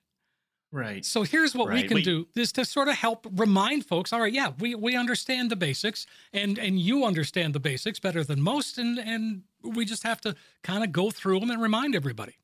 [0.72, 1.04] Right.
[1.04, 1.82] So here's what right.
[1.82, 4.74] we can we, do is to sort of help remind folks all right yeah we
[4.74, 9.42] we understand the basics and and you understand the basics better than most and and
[9.62, 12.34] we just have to kind of go through them and remind everybody.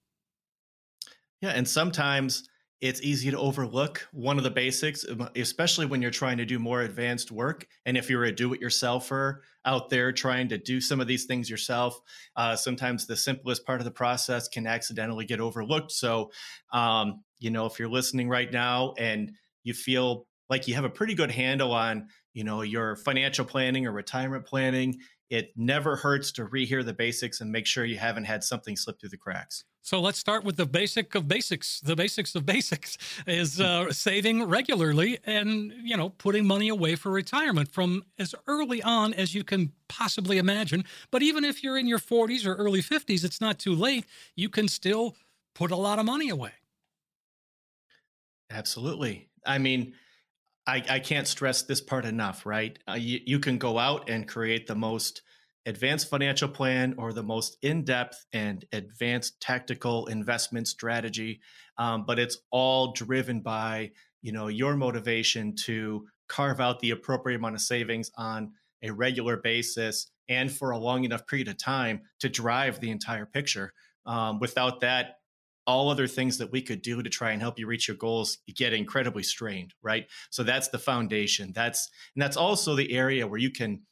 [1.41, 2.49] Yeah and sometimes
[2.83, 6.59] it's easy to overlook one of the basics, um, especially when you're trying to do
[6.59, 7.69] more advanced work.
[7.87, 11.25] And if you're a do it yourselfer out there trying to do some of these
[11.25, 12.01] things yourself,
[12.35, 15.93] uh, sometimes the simplest part of the process can accidentally get overlooked.
[15.93, 16.33] So,
[16.73, 19.31] um, you know, if you're listening right now and
[19.63, 23.87] you feel like you have a pretty good handle on, you know, your financial planning
[23.87, 24.99] or retirement planning,
[25.33, 29.01] it never hurts to rehear the basics and make sure you haven't had something slip
[29.01, 29.65] through the cracks.
[29.81, 31.81] So let's start with the basic of basics.
[31.81, 37.11] The basics of basics is uh, saving regularly and you know putting money away for
[37.11, 40.85] retirement from as early on as you can possibly imagine.
[41.11, 44.05] But even if you're in your 40s or early 50s, it's not too late.
[44.37, 45.17] You can still
[45.55, 46.53] put a lot of money away.
[48.51, 49.31] Absolutely.
[49.47, 49.95] I mean,
[50.67, 52.79] I, I can't stress this part enough, right?
[52.89, 55.23] Uh, you, you can go out and create the most
[55.67, 61.41] advanced financial plan or the most in-depth and advanced tactical investment strategy
[61.79, 63.91] um, but it's all driven by
[64.23, 69.37] you know your motivation to carve out the appropriate amount of savings on a regular
[69.37, 73.73] basis and for a long enough period of time to drive the entire picture
[74.07, 75.19] um, without that
[75.67, 78.39] all other things that we could do to try and help you reach your goals
[78.57, 80.07] get incredibly strained right?
[80.31, 81.53] So that's the foundation.
[81.55, 83.83] That's and that's also the area where you can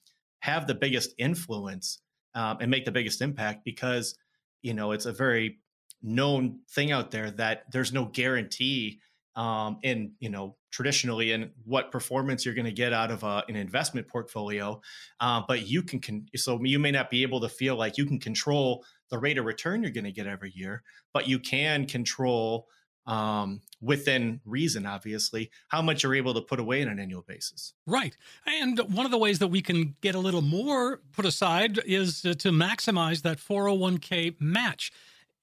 [0.40, 2.00] have the biggest influence
[2.34, 4.16] um, and make the biggest impact because
[4.62, 5.58] you know it's a very
[6.02, 9.00] known thing out there that there's no guarantee
[9.36, 13.44] um, in you know traditionally and what performance you're going to get out of a,
[13.48, 14.80] an investment portfolio
[15.20, 18.06] uh, but you can, can so you may not be able to feel like you
[18.06, 21.86] can control the rate of return you're going to get every year but you can
[21.86, 22.66] control
[23.06, 27.74] um, within reason, obviously, how much you're able to put away on an annual basis.
[27.86, 28.16] Right.
[28.46, 32.22] And one of the ways that we can get a little more put aside is
[32.22, 34.92] to maximize that 401k match.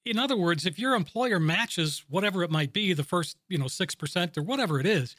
[0.08, 3.66] In other words, if your employer matches whatever it might be, the first, you know,
[3.66, 5.14] 6% or whatever it is,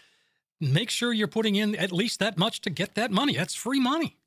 [0.59, 3.35] make sure you're putting in at least that much to get that money.
[3.35, 4.17] That's free money.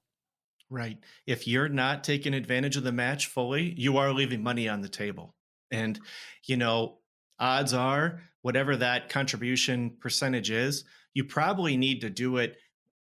[0.71, 0.99] Right.
[1.27, 4.89] If you're not taking advantage of the match fully, you are leaving money on the
[4.89, 5.35] table.
[5.71, 6.01] And,
[6.47, 6.99] you know,
[7.39, 12.57] odds are, whatever that contribution percentage is, you probably need to do it.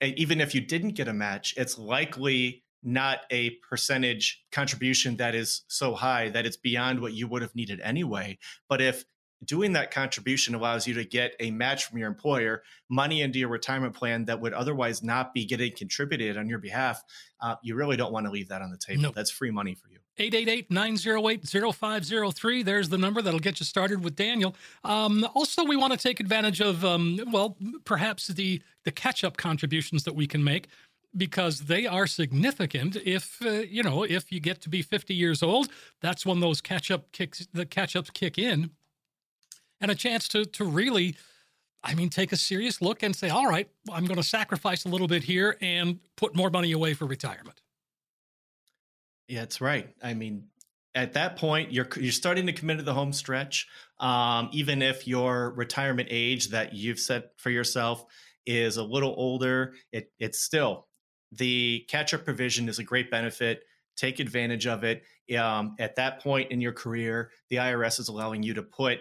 [0.02, 5.63] Even if you didn't get a match, it's likely not a percentage contribution that is
[5.67, 8.38] so high that it's beyond what you would have needed anyway.
[8.69, 9.04] But if
[9.43, 13.50] doing that contribution allows you to get a match from your employer, money into your
[13.50, 17.04] retirement plan that would otherwise not be getting contributed on your behalf,
[17.41, 19.02] uh, you really don't want to leave that on the table.
[19.04, 19.15] Nope.
[19.15, 19.97] That's free money for you.
[20.17, 22.65] 888-908-0503.
[22.65, 24.56] There's the number that'll get you started with Daniel.
[24.84, 30.06] Um, also, we want to take advantage of, um, well, perhaps the, the catch-up contributions
[30.06, 30.69] that we can make
[31.15, 35.41] because they are significant if uh, you know if you get to be 50 years
[35.41, 35.70] old
[36.02, 38.72] that's when those catch up kicks the catch ups kick in
[39.80, 41.15] and a chance to to really
[41.84, 44.89] I mean, take a serious look and say, all right, I'm going to sacrifice a
[44.89, 47.62] little bit here and put more money away for retirement.
[49.28, 49.89] Yeah, that's right.
[50.04, 50.48] I mean,
[50.96, 53.67] at that point, you're you're starting to commit to the home stretch.
[54.00, 58.06] Um, even if your retirement age that you've set for yourself
[58.46, 60.87] is a little older, it it's still
[61.32, 63.63] the catch-up provision is a great benefit.
[63.96, 65.04] Take advantage of it.
[65.38, 69.00] Um, at that point in your career, the IRS is allowing you to put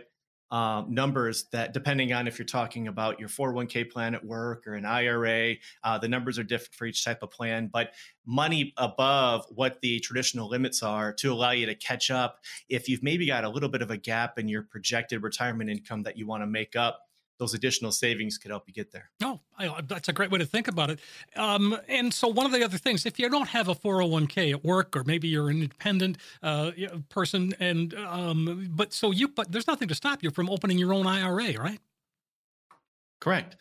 [0.50, 4.74] um, numbers that, depending on if you're talking about your 401k plan at work or
[4.74, 7.92] an IRA, uh, the numbers are different for each type of plan, but
[8.24, 13.02] money above what the traditional limits are to allow you to catch up if you've
[13.02, 16.26] maybe got a little bit of a gap in your projected retirement income that you
[16.26, 17.00] want to make up
[17.38, 19.10] those additional savings could help you get there.
[19.22, 21.00] Oh, I, that's a great way to think about it.
[21.34, 24.64] Um, and so, one of the other things, if you don't have a 401k at
[24.64, 26.72] work, or maybe you're an independent uh,
[27.08, 30.92] person, and um, but so you, but there's nothing to stop you from opening your
[30.92, 31.80] own IRA, right?
[33.20, 33.56] Correct.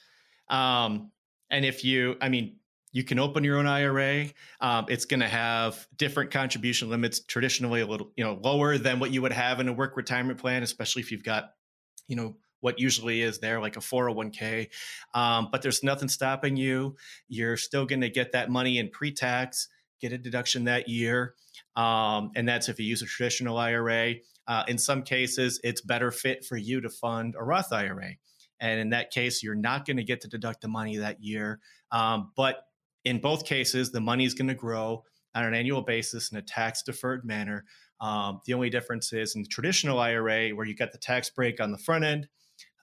[0.50, 1.12] Um,
[1.50, 2.58] and if you, I mean,
[2.92, 4.28] you can open your own IRA.
[4.62, 9.00] Um, it's going to have different contribution limits, traditionally a little, you know, lower than
[9.00, 11.56] what you would have in a work retirement plan, especially if you've got,
[12.08, 14.70] you know, what usually is there, like a 401k.
[15.14, 16.96] Um, but there's nothing stopping you.
[17.28, 19.68] You're still going to get that money in pre tax,
[20.02, 21.36] get a deduction that year.
[21.76, 24.16] Um, and that's if you use a traditional IRA.
[24.48, 28.12] Uh, in some cases, it's better fit for you to fund a Roth IRA.
[28.60, 31.60] And in that case, you're not going to get to deduct the money that year.
[31.92, 32.64] Um, but
[33.04, 36.42] in both cases, the money is going to grow on an annual basis in a
[36.42, 37.66] tax deferred manner.
[38.02, 41.62] Um, the only difference is in the traditional IRA, where you get the tax break
[41.62, 42.28] on the front end,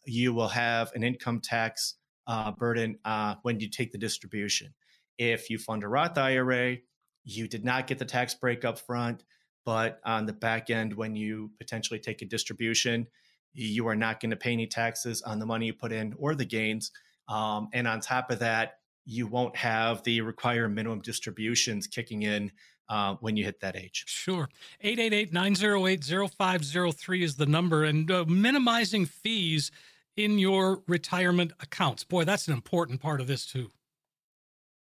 [0.05, 1.95] you will have an income tax
[2.27, 4.73] uh, burden uh, when you take the distribution.
[5.19, 6.79] If you fund a Roth IRA,
[7.25, 9.25] you did not get the tax break up front,
[9.65, 13.07] but on the back end, when you potentially take a distribution,
[13.55, 16.35] you are not going to pay any taxes on the money you put in or
[16.35, 16.91] the gains.
[17.29, 22.51] Um, and on top of that, you won't have the required minimum distributions kicking in
[22.89, 24.05] uh, when you hit that age.
[24.07, 24.49] Sure.
[24.81, 27.85] 888 908 0503 is the number.
[27.85, 29.71] And uh, minimizing fees
[30.17, 32.05] in your retirement accounts.
[32.05, 33.71] Boy, that's an important part of this too.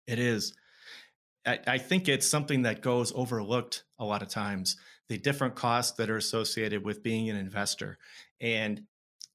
[0.07, 0.55] It is.
[1.47, 4.77] I, I think it's something that goes overlooked a lot of times.
[5.09, 7.99] The different costs that are associated with being an investor,
[8.41, 8.83] and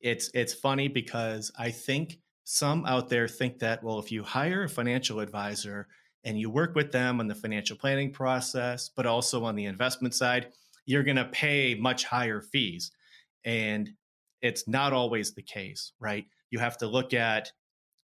[0.01, 4.63] it's it's funny because I think some out there think that well, if you hire
[4.63, 5.87] a financial advisor
[6.23, 10.13] and you work with them on the financial planning process, but also on the investment
[10.13, 10.49] side,
[10.85, 12.91] you're going to pay much higher fees.
[13.45, 13.89] And
[14.43, 16.25] it's not always the case, right?
[16.51, 17.51] You have to look at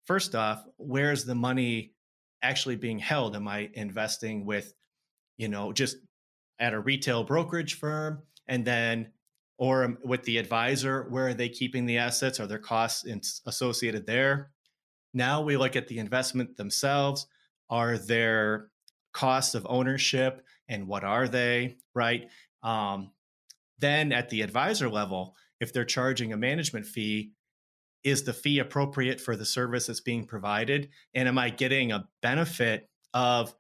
[0.06, 1.94] first off, where's the money
[2.42, 3.36] actually being held?
[3.36, 4.74] Am I investing with,
[5.38, 5.98] you know, just
[6.60, 9.12] at a retail brokerage firm and then
[9.60, 12.40] or with the advisor, where are they keeping the assets?
[12.40, 13.06] Are there costs
[13.46, 14.52] associated there?
[15.14, 17.28] Now we look at the investment themselves.
[17.70, 18.70] Are there
[19.14, 22.30] costs of ownership and what are they, right?
[22.64, 23.12] Um,
[23.78, 27.32] then at the advisor level, if they're charging a management fee,
[28.04, 30.90] is the fee appropriate for the service that's being provided?
[31.16, 33.56] And am I getting a benefit of,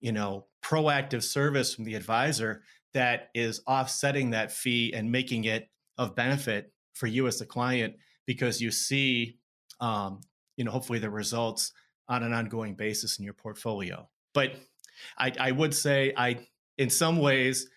[0.00, 2.62] you know, proactive service from the advisor
[2.94, 7.94] that is offsetting that fee and making it of benefit for you as the client
[8.26, 9.38] because you see
[9.80, 10.20] um,
[10.56, 11.72] you know, hopefully the results
[12.08, 14.08] on an ongoing basis in your portfolio.
[14.34, 14.54] But
[15.18, 16.46] I, I would say I,
[16.78, 17.68] in some ways,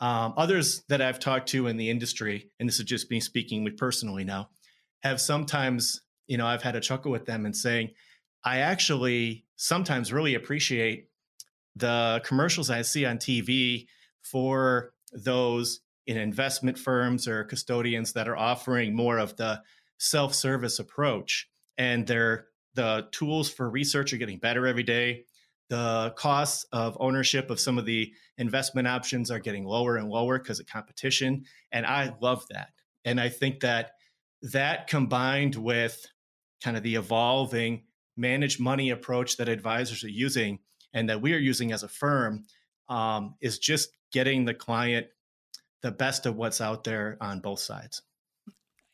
[0.00, 3.64] um, others that I've talked to in the industry, and this is just me speaking
[3.64, 4.48] with personally now,
[5.02, 7.90] have sometimes, you know, I've had a chuckle with them and saying,
[8.44, 11.08] I actually sometimes really appreciate
[11.76, 13.86] the commercials I see on TV
[14.22, 19.62] for those in investment firms or custodians that are offering more of the
[19.98, 25.24] self-service approach and they're the tools for research are getting better every day
[25.70, 30.38] the costs of ownership of some of the investment options are getting lower and lower
[30.38, 32.68] because of competition and i love that
[33.04, 33.92] and i think that
[34.42, 36.06] that combined with
[36.62, 37.82] kind of the evolving
[38.16, 40.58] managed money approach that advisors are using
[40.92, 42.44] and that we are using as a firm
[42.88, 45.06] um, is just getting the client
[45.82, 48.00] the best of what's out there on both sides.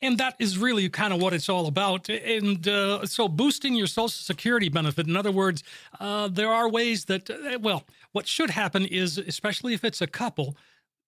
[0.01, 2.09] And that is really kind of what it's all about.
[2.09, 5.63] And uh, so, boosting your Social Security benefit, in other words,
[5.99, 10.07] uh, there are ways that, uh, well, what should happen is, especially if it's a
[10.07, 10.57] couple,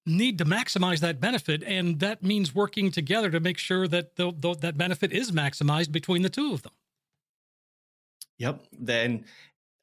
[0.06, 1.64] need to maximize that benefit.
[1.64, 5.92] And that means working together to make sure that the, the, that benefit is maximized
[5.92, 6.74] between the two of them.
[8.38, 8.66] Yep.
[8.78, 9.26] Then,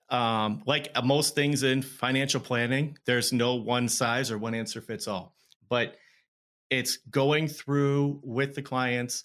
[0.08, 5.08] um, like most things in financial planning, there's no one size or one answer fits
[5.08, 5.34] all
[5.70, 5.96] but
[6.70, 9.24] it's going through with the clients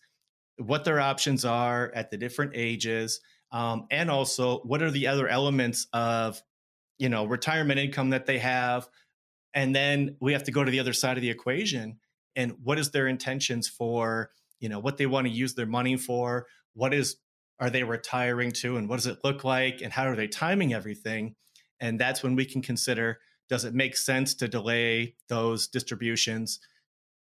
[0.57, 3.21] what their options are at the different ages
[3.51, 6.41] um, and also what are the other elements of
[6.97, 8.87] you know retirement income that they have
[9.53, 11.99] and then we have to go to the other side of the equation
[12.35, 15.97] and what is their intentions for you know what they want to use their money
[15.97, 17.17] for what is
[17.59, 20.73] are they retiring to and what does it look like and how are they timing
[20.73, 21.35] everything
[21.79, 26.59] and that's when we can consider does it make sense to delay those distributions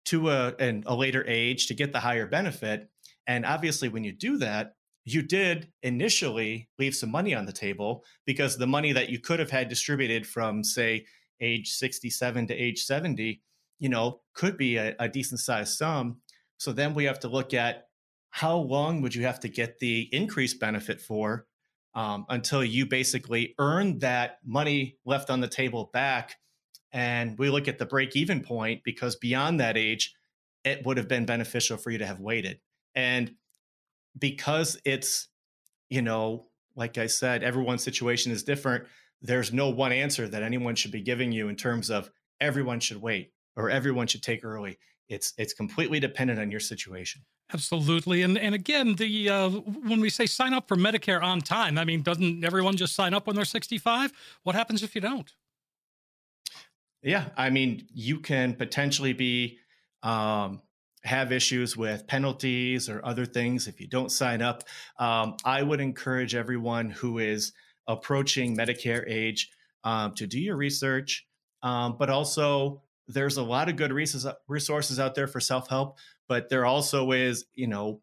[0.07, 2.89] to a, an, a later age to get the higher benefit?
[3.27, 4.75] And obviously, when you do that,
[5.05, 9.39] you did initially leave some money on the table because the money that you could
[9.39, 11.07] have had distributed from, say,
[11.41, 13.43] age 67 to age 70,
[13.79, 16.21] you know, could be a, a decent sized sum.
[16.59, 17.87] So then we have to look at
[18.31, 21.47] how long would you have to get the increased benefit for
[21.95, 26.37] um, until you basically earn that money left on the table back.
[26.93, 30.15] And we look at the break even point because beyond that age,
[30.65, 32.61] it would have been beneficial for you to have waited.
[32.95, 33.35] And
[34.19, 35.29] because it's,
[35.89, 38.85] you know, like I said, everyone's situation is different.
[39.23, 42.11] There's no one answer that anyone should be giving you in terms of
[42.41, 44.79] everyone should wait or everyone should take early.
[45.09, 47.23] It's it's completely dependent on your situation.
[47.53, 51.79] Absolutely, and and again, the uh, when we say sign up for Medicare on time,
[51.79, 54.13] I mean, doesn't everyone just sign up when they're 65?
[54.45, 55.33] What happens if you don't?
[57.03, 59.59] Yeah, I mean, you can potentially be
[60.03, 60.61] um,
[61.05, 64.65] have issues with penalties or other things if you don't sign up.
[64.99, 67.53] Um, I would encourage everyone who is
[67.87, 69.51] approaching Medicare age
[69.83, 71.27] um, to do your research,
[71.63, 75.99] um, but also there's a lot of good resources out there for self help
[76.31, 78.01] but there also is, you know,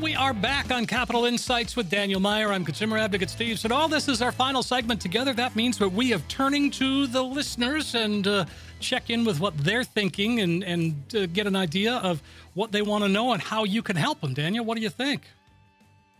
[0.00, 2.50] And we are back on Capital Insights with Daniel Meier.
[2.52, 3.58] I'm consumer advocate Steve.
[3.58, 5.34] So, all this is our final segment together.
[5.34, 8.46] That means that we have turning to the listeners and uh,
[8.78, 12.22] check in with what they're thinking and, and uh, get an idea of
[12.54, 14.32] what they want to know and how you can help them.
[14.32, 15.28] Daniel, what do you think?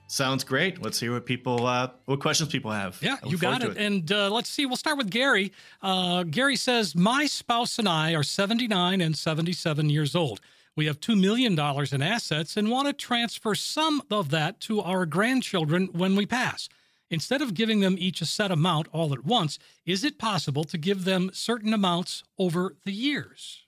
[0.08, 0.82] Sounds great.
[0.82, 2.98] Let's hear what people, uh, what questions people have.
[3.00, 3.70] Yeah, you got it.
[3.70, 3.76] it.
[3.78, 4.66] And uh, let's see.
[4.66, 5.52] We'll start with Gary.
[5.80, 10.42] Uh, Gary says, "My spouse and I are 79 and 77 years old.
[10.76, 11.58] We have $2 million
[11.92, 16.68] in assets and want to transfer some of that to our grandchildren when we pass.
[17.10, 20.78] Instead of giving them each a set amount all at once, is it possible to
[20.78, 23.64] give them certain amounts over the years?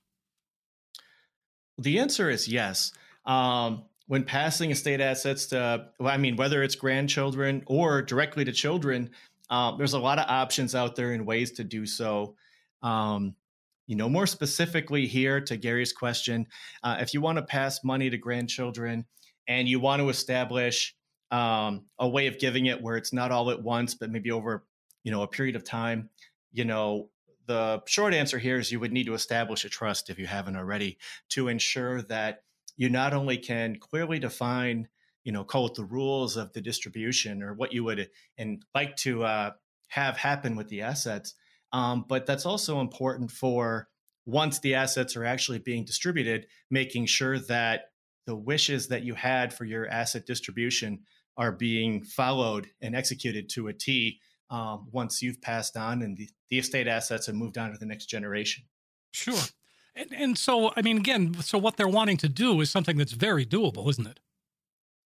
[1.77, 2.93] The answer is yes.
[3.27, 9.11] Um, when passing estate assets to, I mean, whether it's grandchildren or directly to children,
[9.51, 12.37] uh, there's a lot of options out there and ways to do so.
[12.83, 13.35] Um,
[13.93, 16.47] you know, more specifically here to Gary's question,
[16.83, 19.05] uh, if you want to pass money to grandchildren
[19.47, 20.97] and you want to establish
[21.31, 24.65] um, a way of giving it where it's not all at once, but maybe over,
[25.05, 26.09] you know, a period of time,
[26.53, 27.11] you know,
[27.45, 30.57] the short answer here is you would need to establish a trust if you haven't
[30.57, 30.97] already
[31.29, 32.45] to ensure that
[32.79, 34.89] you not only can clearly define,
[35.23, 38.97] you know, call it the rules of the distribution or what you would and like
[38.97, 39.51] to uh,
[39.89, 41.35] have happen with the assets,
[41.73, 43.89] um, but that's also important for
[44.27, 47.87] once the assets are actually being distributed, making sure that
[48.27, 51.01] the wishes that you had for your asset distribution
[51.37, 54.21] are being followed and executed to a T
[54.51, 57.87] um, once you've passed on and the, the estate assets have moved on to the
[57.87, 58.65] next generation.
[59.13, 59.41] Sure.
[59.95, 63.13] And, and so, I mean, again, so what they're wanting to do is something that's
[63.13, 64.21] very doable, isn't it?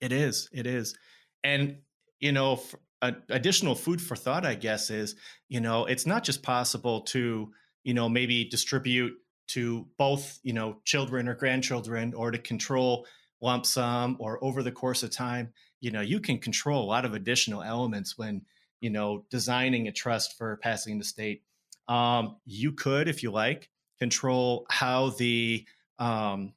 [0.01, 0.49] It is.
[0.53, 0.97] It is.
[1.45, 1.79] And,
[2.19, 2.61] you know,
[3.03, 5.17] additional food for thought, I guess, is
[5.49, 7.53] you know it's not just possible to
[7.85, 9.15] you know maybe distribute
[9.49, 13.07] to both you know children or grandchildren or to control
[13.43, 15.53] lump sum or over the course of time.
[15.81, 18.43] You know you can control a lot of additional elements when
[18.81, 21.43] you know designing a trust for passing the state.
[21.89, 23.71] Um, you could, if you like,
[24.01, 25.65] control how the
[26.01, 26.53] um,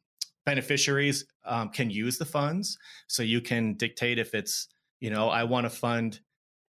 [0.45, 2.79] beneficiaries um, can use the funds.
[3.07, 4.69] So you can dictate if it's
[4.99, 6.19] you know i want to fund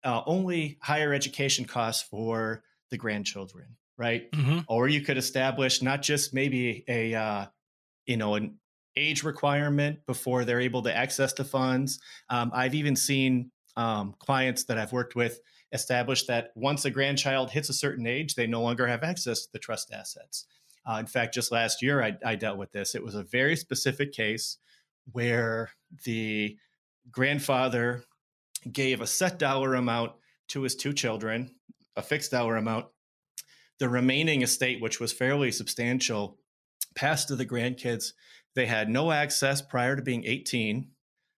[0.07, 4.31] uh, only higher education costs for the grandchildren, right?
[4.31, 4.59] Mm-hmm.
[4.69, 7.45] Or you could establish not just maybe a uh,
[8.05, 8.57] you know an
[8.95, 11.99] age requirement before they're able to access the funds.
[12.29, 15.41] Um, I've even seen um, clients that I've worked with
[15.73, 19.49] establish that once a grandchild hits a certain age, they no longer have access to
[19.51, 20.47] the trust assets.
[20.89, 22.95] Uh, in fact, just last year I, I dealt with this.
[22.95, 24.57] It was a very specific case
[25.11, 25.71] where
[26.05, 26.57] the
[27.11, 28.05] grandfather
[28.71, 30.13] gave a set dollar amount
[30.49, 31.55] to his two children,
[31.95, 32.85] a fixed dollar amount.
[33.79, 36.37] The remaining estate, which was fairly substantial,
[36.95, 38.13] passed to the grandkids.
[38.55, 40.89] They had no access prior to being 18.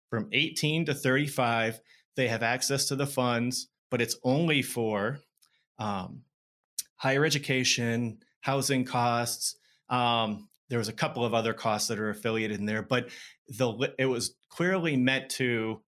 [0.08, 1.80] From 18 to 35,
[2.16, 5.20] they have access to the funds, but it's only for
[5.78, 6.22] um,
[6.96, 9.56] higher education, housing costs.
[9.88, 13.10] Um, there was a couple of other costs that are affiliated in there, but
[13.48, 15.82] the it was clearly meant to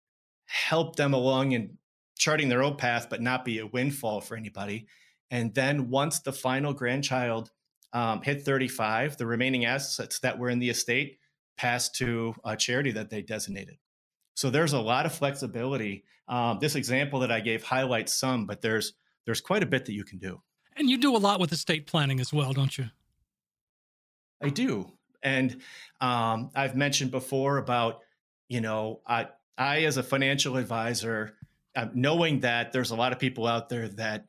[0.50, 1.78] help them along in
[2.18, 4.88] charting their own path, but not be a windfall for anybody.
[5.30, 7.52] And then once the final grandchild
[7.93, 11.20] um, hit 35, the remaining assets that were in the estate
[11.56, 13.78] passed to a charity that they designated.
[14.34, 16.04] So there's a lot of flexibility.
[16.28, 18.93] Um, this example that I gave highlights some, but there's
[19.26, 20.41] there's quite a bit that you can do.
[20.76, 22.86] And you do a lot with estate planning as well, don't you?
[24.41, 25.62] I do, and
[26.00, 28.00] um, I've mentioned before about
[28.47, 29.28] you know I
[29.58, 31.36] I, as a financial advisor,
[31.76, 34.26] um, knowing that there's a lot of people out there that,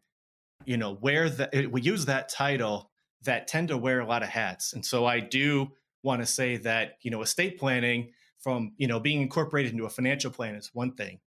[0.65, 2.91] you know, wear that, eh, we use that title
[3.23, 4.73] that tend to wear a lot of hats.
[4.73, 8.99] And so I do want to say that, you know, estate planning from, you know,
[8.99, 11.21] being incorporated into a financial plan is one thing,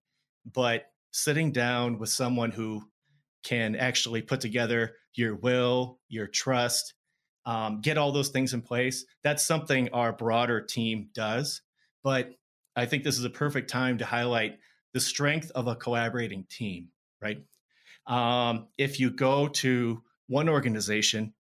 [0.50, 2.82] but sitting down with someone who
[3.42, 6.94] can actually put together your will, your trust,
[7.44, 9.04] um, get all those things in place.
[9.22, 11.60] That's something our broader team does.
[12.02, 12.34] But
[12.74, 14.58] I think this is a perfect time to highlight
[14.92, 16.88] the strength of a collaborating team,
[17.20, 17.42] right?
[18.06, 21.34] Um, if you go to one organization,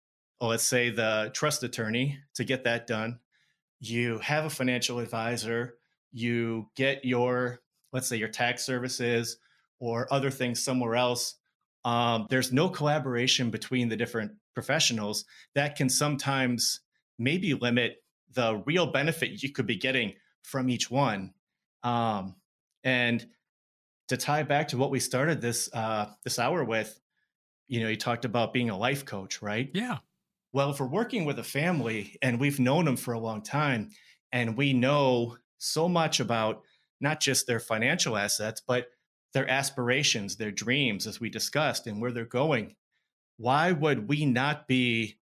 [0.40, 3.18] well, let's say the trust attorney, to get that done,
[3.80, 5.76] you have a financial advisor,
[6.12, 7.60] you get your,
[7.92, 9.38] let's say, your tax services
[9.78, 11.36] or other things somewhere else.
[11.84, 15.24] Um, there's no collaboration between the different professionals
[15.54, 16.80] that can sometimes
[17.18, 18.02] maybe limit
[18.34, 21.34] the real benefit you could be getting from each one.
[21.82, 22.36] Um,
[22.84, 23.26] and
[24.08, 26.98] to tie back to what we started this uh, this hour with,
[27.66, 29.70] you know, you talked about being a life coach, right?
[29.74, 29.98] Yeah.
[30.52, 33.90] Well, if we're working with a family and we've known them for a long time,
[34.32, 36.62] and we know so much about
[37.00, 38.88] not just their financial assets, but
[39.34, 42.74] their aspirations, their dreams, as we discussed, and where they're going,
[43.36, 45.18] why would we not be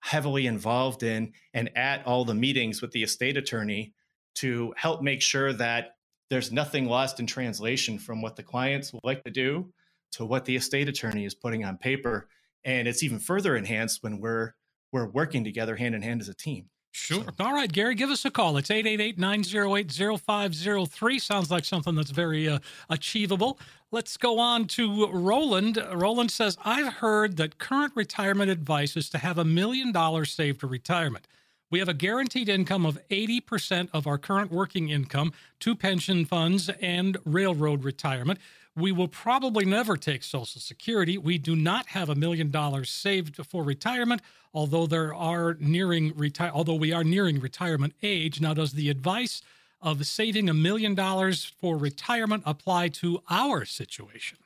[0.00, 3.94] heavily involved in and at all the meetings with the estate attorney
[4.36, 5.96] to help make sure that
[6.30, 9.72] there's nothing lost in translation from what the clients would like to do
[10.12, 12.28] to what the estate attorney is putting on paper
[12.64, 14.54] and it's even further enhanced when we're
[14.92, 17.24] we're working together hand in hand as a team Sure.
[17.24, 17.44] So.
[17.44, 18.56] All right, Gary, give us a call.
[18.56, 21.20] It's 888-908-0503.
[21.20, 23.58] Sounds like something that's very uh, achievable.
[23.90, 25.84] Let's go on to Roland.
[25.92, 30.60] Roland says, I've heard that current retirement advice is to have a million dollars saved
[30.60, 31.26] for retirement.
[31.74, 36.68] We have a guaranteed income of 80% of our current working income, two pension funds,
[36.80, 38.38] and railroad retirement.
[38.76, 41.18] We will probably never take Social Security.
[41.18, 44.22] We do not have a million dollars saved for retirement,
[44.54, 46.14] although there are nearing
[46.52, 48.40] although we are nearing retirement age.
[48.40, 49.42] Now, does the advice
[49.82, 54.38] of saving a million dollars for retirement apply to our situation?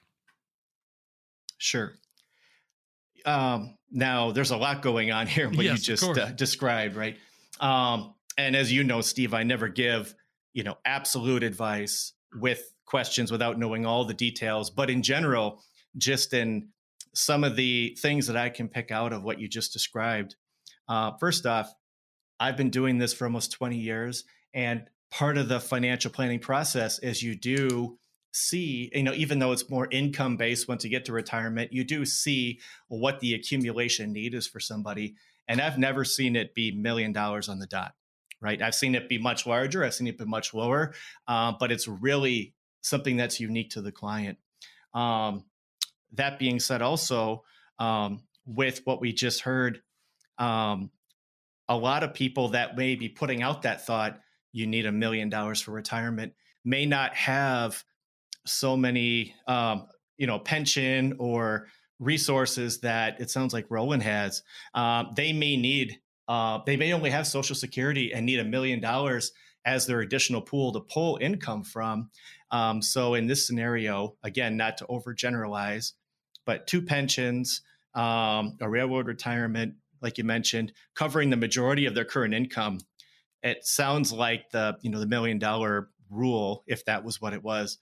[1.58, 1.92] Sure.
[3.26, 7.16] Um, now, there's a lot going on here, what yes, you just uh, described, right?
[7.60, 10.14] Um, and as you know, Steve, I never give
[10.52, 14.70] you know absolute advice with questions without knowing all the details.
[14.70, 15.62] But in general,
[15.96, 16.68] just in
[17.14, 20.36] some of the things that I can pick out of what you just described.
[20.88, 21.72] Uh, first off,
[22.40, 24.24] I've been doing this for almost 20 years,
[24.54, 27.98] and part of the financial planning process is you do
[28.32, 31.84] see, you know, even though it's more income based once you get to retirement, you
[31.84, 35.14] do see what the accumulation need is for somebody.
[35.46, 37.94] And I've never seen it be million dollars on the dot,
[38.40, 38.60] right?
[38.60, 40.94] I've seen it be much larger, I've seen it be much lower,
[41.26, 44.38] uh, but it's really something that's unique to the client.
[44.94, 45.44] Um,
[46.12, 47.44] that being said, also
[47.78, 49.82] um, with what we just heard,
[50.38, 50.90] um,
[51.68, 54.20] a lot of people that may be putting out that thought,
[54.52, 56.32] you need a million dollars for retirement,
[56.64, 57.84] may not have
[58.46, 59.86] so many, um,
[60.16, 61.68] you know, pension or
[61.98, 64.42] resources that it sounds like Roland has.
[64.74, 68.80] Um, they may need, uh, they may only have Social Security and need a million
[68.80, 69.32] dollars
[69.64, 72.10] as their additional pool to pull income from.
[72.50, 75.92] Um, so in this scenario, again, not to overgeneralize,
[76.46, 77.60] but two pensions,
[77.94, 82.78] um, a railroad retirement, like you mentioned, covering the majority of their current income.
[83.42, 87.42] It sounds like the you know the million dollar rule, if that was what it
[87.42, 87.78] was,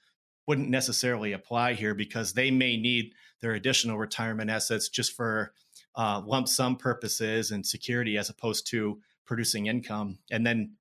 [0.46, 5.52] wouldn't necessarily apply here because they may need their additional retirement assets just for
[5.96, 10.18] uh, lump sum purposes and security as opposed to producing income.
[10.30, 10.76] And then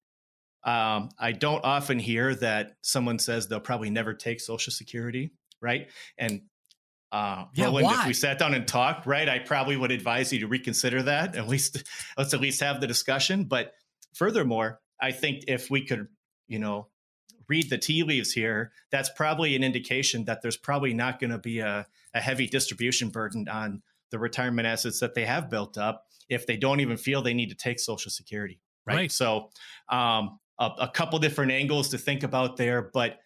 [0.63, 5.89] um, I don't often hear that someone says they'll probably never take Social Security, right?
[6.17, 6.41] And
[7.11, 8.01] uh, yeah, Roland, why?
[8.01, 11.35] if we sat down and talked, right, I probably would advise you to reconsider that.
[11.35, 11.83] At least
[12.17, 13.45] let's at least have the discussion.
[13.45, 13.73] But
[14.15, 16.07] furthermore, I think if we could,
[16.47, 16.87] you know,
[17.47, 21.37] read the tea leaves here, that's probably an indication that there's probably not going to
[21.37, 23.81] be a, a heavy distribution burden on
[24.11, 27.49] the retirement assets that they have built up if they don't even feel they need
[27.49, 28.59] to take Social Security.
[28.85, 28.95] Right.
[28.95, 29.11] right.
[29.11, 29.49] So,
[29.89, 33.19] um, a, a couple different angles to think about there, but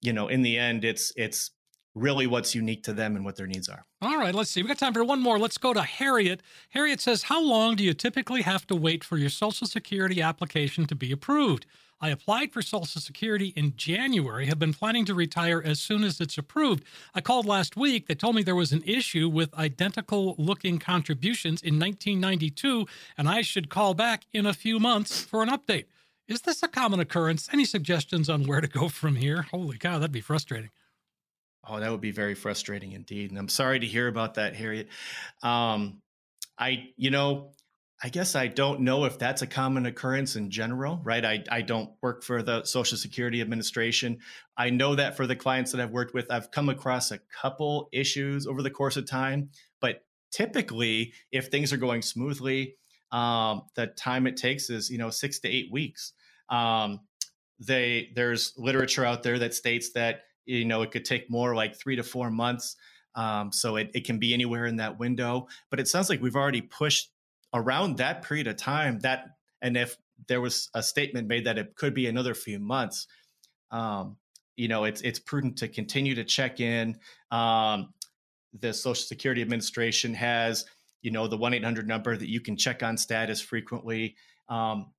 [0.00, 1.50] you know, in the end, it's it's
[1.94, 3.86] really what's unique to them and what their needs are.
[4.02, 4.62] All right, let's see.
[4.62, 5.38] We got time for one more.
[5.38, 6.42] Let's go to Harriet.
[6.70, 10.86] Harriet says, How long do you typically have to wait for your Social Security application
[10.86, 11.66] to be approved?
[12.00, 16.20] I applied for Social Security in January, have been planning to retire as soon as
[16.20, 16.84] it's approved.
[17.14, 18.06] I called last week.
[18.06, 22.86] They told me there was an issue with identical looking contributions in 1992,
[23.16, 25.86] and I should call back in a few months for an update.
[26.26, 27.48] Is this a common occurrence?
[27.52, 29.42] Any suggestions on where to go from here?
[29.42, 30.70] Holy cow, that'd be frustrating.
[31.66, 33.30] Oh, that would be very frustrating indeed.
[33.30, 34.88] And I'm sorry to hear about that, Harriet.
[35.42, 36.02] Um,
[36.58, 37.50] I, you know,
[38.04, 41.24] I guess I don't know if that's a common occurrence in general, right?
[41.24, 44.18] I, I don't work for the Social Security Administration.
[44.58, 47.88] I know that for the clients that I've worked with, I've come across a couple
[47.92, 49.48] issues over the course of time.
[49.80, 52.76] But typically, if things are going smoothly,
[53.10, 56.12] um, the time it takes is, you know, six to eight weeks.
[56.50, 57.00] Um,
[57.58, 61.74] they there's literature out there that states that you know it could take more like
[61.74, 62.76] three to four months
[63.14, 66.34] um, so it, it can be anywhere in that window but it sounds like we've
[66.34, 67.10] already pushed
[67.54, 69.24] around that period of time that
[69.62, 69.96] and if
[70.28, 73.06] there was a statement made that it could be another few months
[73.70, 74.16] um,
[74.56, 76.96] you know it's it's prudent to continue to check in.
[77.30, 77.92] Um,
[78.60, 80.64] the social security administration has
[81.02, 84.16] you know the 1-800 number that you can check on status frequently.
[84.48, 84.92] Um,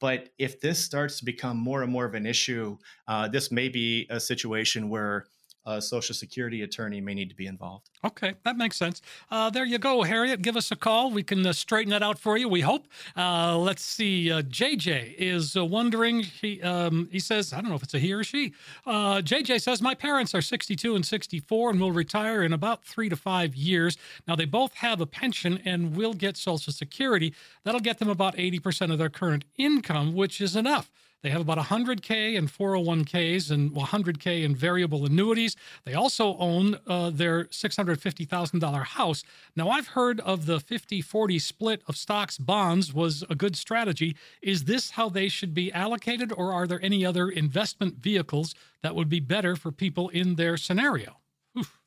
[0.00, 3.68] but if this starts to become more and more of an issue, uh, this may
[3.68, 5.26] be a situation where
[5.64, 7.90] a social security attorney may need to be involved.
[8.04, 9.00] Okay, that makes sense.
[9.30, 10.42] Uh, there you go, Harriet.
[10.42, 11.10] Give us a call.
[11.10, 12.48] We can uh, straighten that out for you.
[12.48, 12.88] We hope.
[13.16, 14.26] Uh, let's see.
[14.26, 16.20] JJ uh, is uh, wondering.
[16.20, 18.52] He um, he says, I don't know if it's a he or she.
[18.86, 23.08] JJ uh, says my parents are 62 and 64 and will retire in about three
[23.08, 23.96] to five years.
[24.26, 27.34] Now they both have a pension and will get Social Security.
[27.64, 30.90] That'll get them about 80% of their current income, which is enough.
[31.22, 35.54] They have about 100K in 401ks and 100K in variable annuities.
[35.84, 39.22] They also own uh, their $650,000 house.
[39.54, 44.16] Now, I've heard of the 50 40 split of stocks bonds was a good strategy.
[44.42, 48.96] Is this how they should be allocated, or are there any other investment vehicles that
[48.96, 51.18] would be better for people in their scenario?
[51.56, 51.80] Oof.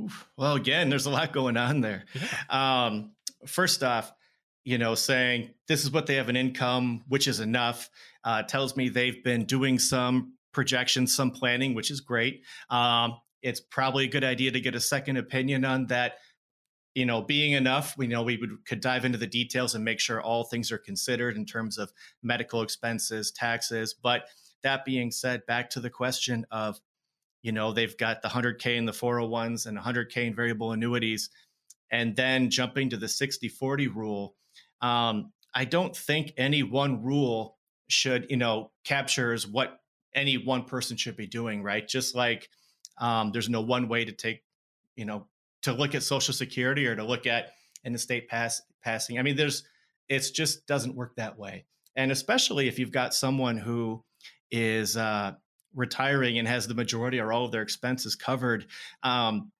[0.00, 0.28] Oof.
[0.38, 2.04] Well, again, there's a lot going on there.
[2.14, 2.86] Yeah.
[2.86, 3.10] Um,
[3.46, 4.12] first off,
[4.64, 7.90] you know, saying this is what they have an income, which is enough,
[8.24, 12.42] uh, tells me they've been doing some projections, some planning, which is great.
[12.70, 16.18] Um, it's probably a good idea to get a second opinion on that.
[16.94, 19.98] You know, being enough, we know we would, could dive into the details and make
[19.98, 21.90] sure all things are considered in terms of
[22.22, 23.94] medical expenses, taxes.
[23.94, 24.24] But
[24.62, 26.78] that being said, back to the question of,
[27.42, 31.30] you know, they've got the 100K in the 401s and 100K in variable annuities,
[31.90, 34.36] and then jumping to the 60 40 rule
[34.82, 37.56] um, I don't think any one rule
[37.92, 39.78] should, you know, captures what
[40.14, 41.86] any one person should be doing, right?
[41.86, 42.48] Just like
[42.98, 44.42] um, there's no one way to take,
[44.96, 45.26] you know,
[45.62, 47.52] to look at Social Security or to look at
[47.84, 49.18] an estate pass passing.
[49.18, 49.64] I mean, there's
[50.08, 51.64] it's just doesn't work that way.
[51.96, 54.02] And especially if you've got someone who
[54.50, 55.32] is uh,
[55.74, 58.66] retiring and has the majority or all of their expenses covered,
[59.02, 59.52] um,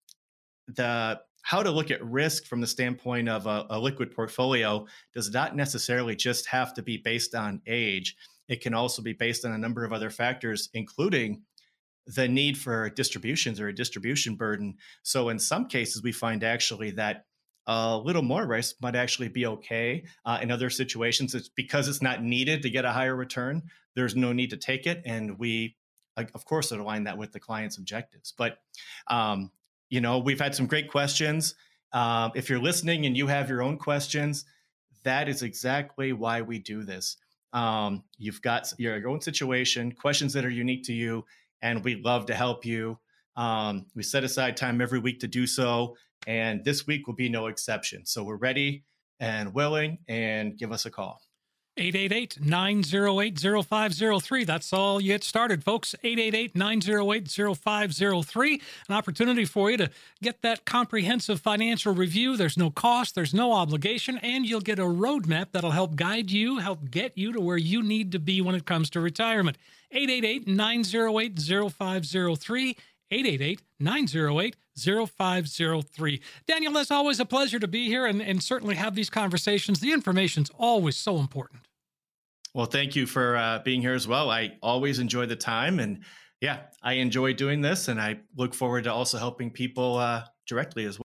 [0.67, 5.29] the how to look at risk from the standpoint of a, a, liquid portfolio does
[5.31, 8.15] not necessarily just have to be based on age.
[8.47, 11.43] It can also be based on a number of other factors, including
[12.07, 14.75] the need for distributions or a distribution burden.
[15.03, 17.25] So, in some cases, we find actually that
[17.67, 20.05] a little more risk might actually be okay.
[20.25, 23.63] Uh, in other situations, it's because it's not needed to get a higher return.
[23.95, 25.75] There's no need to take it, and we,
[26.17, 28.33] of course, align that with the client's objectives.
[28.37, 28.57] But
[29.07, 29.51] um,
[29.93, 31.53] you know, we've had some great questions.
[31.91, 34.45] Um, if you're listening and you have your own questions,
[35.03, 37.17] that is exactly why we do this.
[37.53, 41.25] Um, you've got your own situation, questions that are unique to you,
[41.61, 42.97] and we love to help you.
[43.35, 47.29] Um, we set aside time every week to do so, and this week will be
[47.29, 48.03] no exception.
[48.07, 48.85] So we're ready
[49.19, 51.21] and willing, and give us a call.
[51.75, 54.43] 888 908 0503.
[54.43, 55.95] That's all you get started, folks.
[56.03, 58.61] 888 908 0503.
[58.89, 59.89] An opportunity for you to
[60.21, 62.37] get that comprehensive financial review.
[62.37, 66.59] There's no cost, there's no obligation, and you'll get a roadmap that'll help guide you,
[66.59, 69.57] help get you to where you need to be when it comes to retirement.
[69.91, 71.39] 888 908
[71.71, 72.77] 0503.
[73.11, 76.21] 888 908 0503.
[76.47, 79.79] Daniel, it's always a pleasure to be here and, and certainly have these conversations.
[79.79, 81.62] The information's always so important.
[82.53, 84.29] Well, thank you for uh, being here as well.
[84.29, 85.79] I always enjoy the time.
[85.79, 86.03] And
[86.39, 87.87] yeah, I enjoy doing this.
[87.87, 91.03] And I look forward to also helping people uh, directly as well.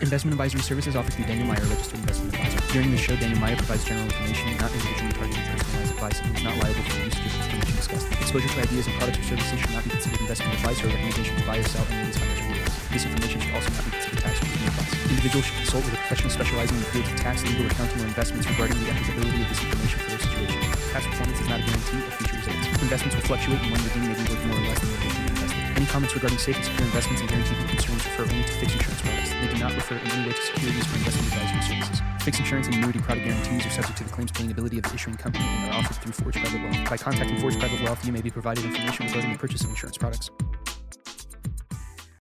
[0.00, 2.72] Investment advisory services offered through Daniel Meier, registered investment advisor.
[2.72, 6.44] During the show, Daniel Meier provides general information, not individually targeted personalized advice, and is
[6.44, 8.12] not liable for the use of information discussed.
[8.20, 11.36] Exposure to ideas and products or services should not be considered investment advice or recommendation
[11.36, 12.73] to buy or sell any of these financial.
[12.94, 14.94] This information should also not be considered tax or legal advice.
[15.10, 18.06] Individuals should consult with a professional specializing in the fields of tax, legal, accounting, or
[18.06, 20.62] investments regarding the applicability of this information for their situation.
[20.94, 22.82] Past performance is not a guarantee of future results.
[22.86, 25.26] Investments will fluctuate and when redeemed may be worth more or less than the originally
[25.34, 25.62] invested.
[25.74, 29.02] Any comments regarding safe and secure investments and guaranteed concerns refer only to fixed insurance
[29.02, 29.30] products.
[29.34, 31.98] They do not refer in any way to securities or investment advisory services.
[32.22, 34.94] Fixed insurance and annuity product guarantees are subject to the claims paying ability of the
[34.94, 36.78] issuing company and are offered through Forge Private Wealth.
[36.86, 39.98] By contacting Forge Private Wealth, you may be provided information regarding the purchase of insurance
[39.98, 40.30] products.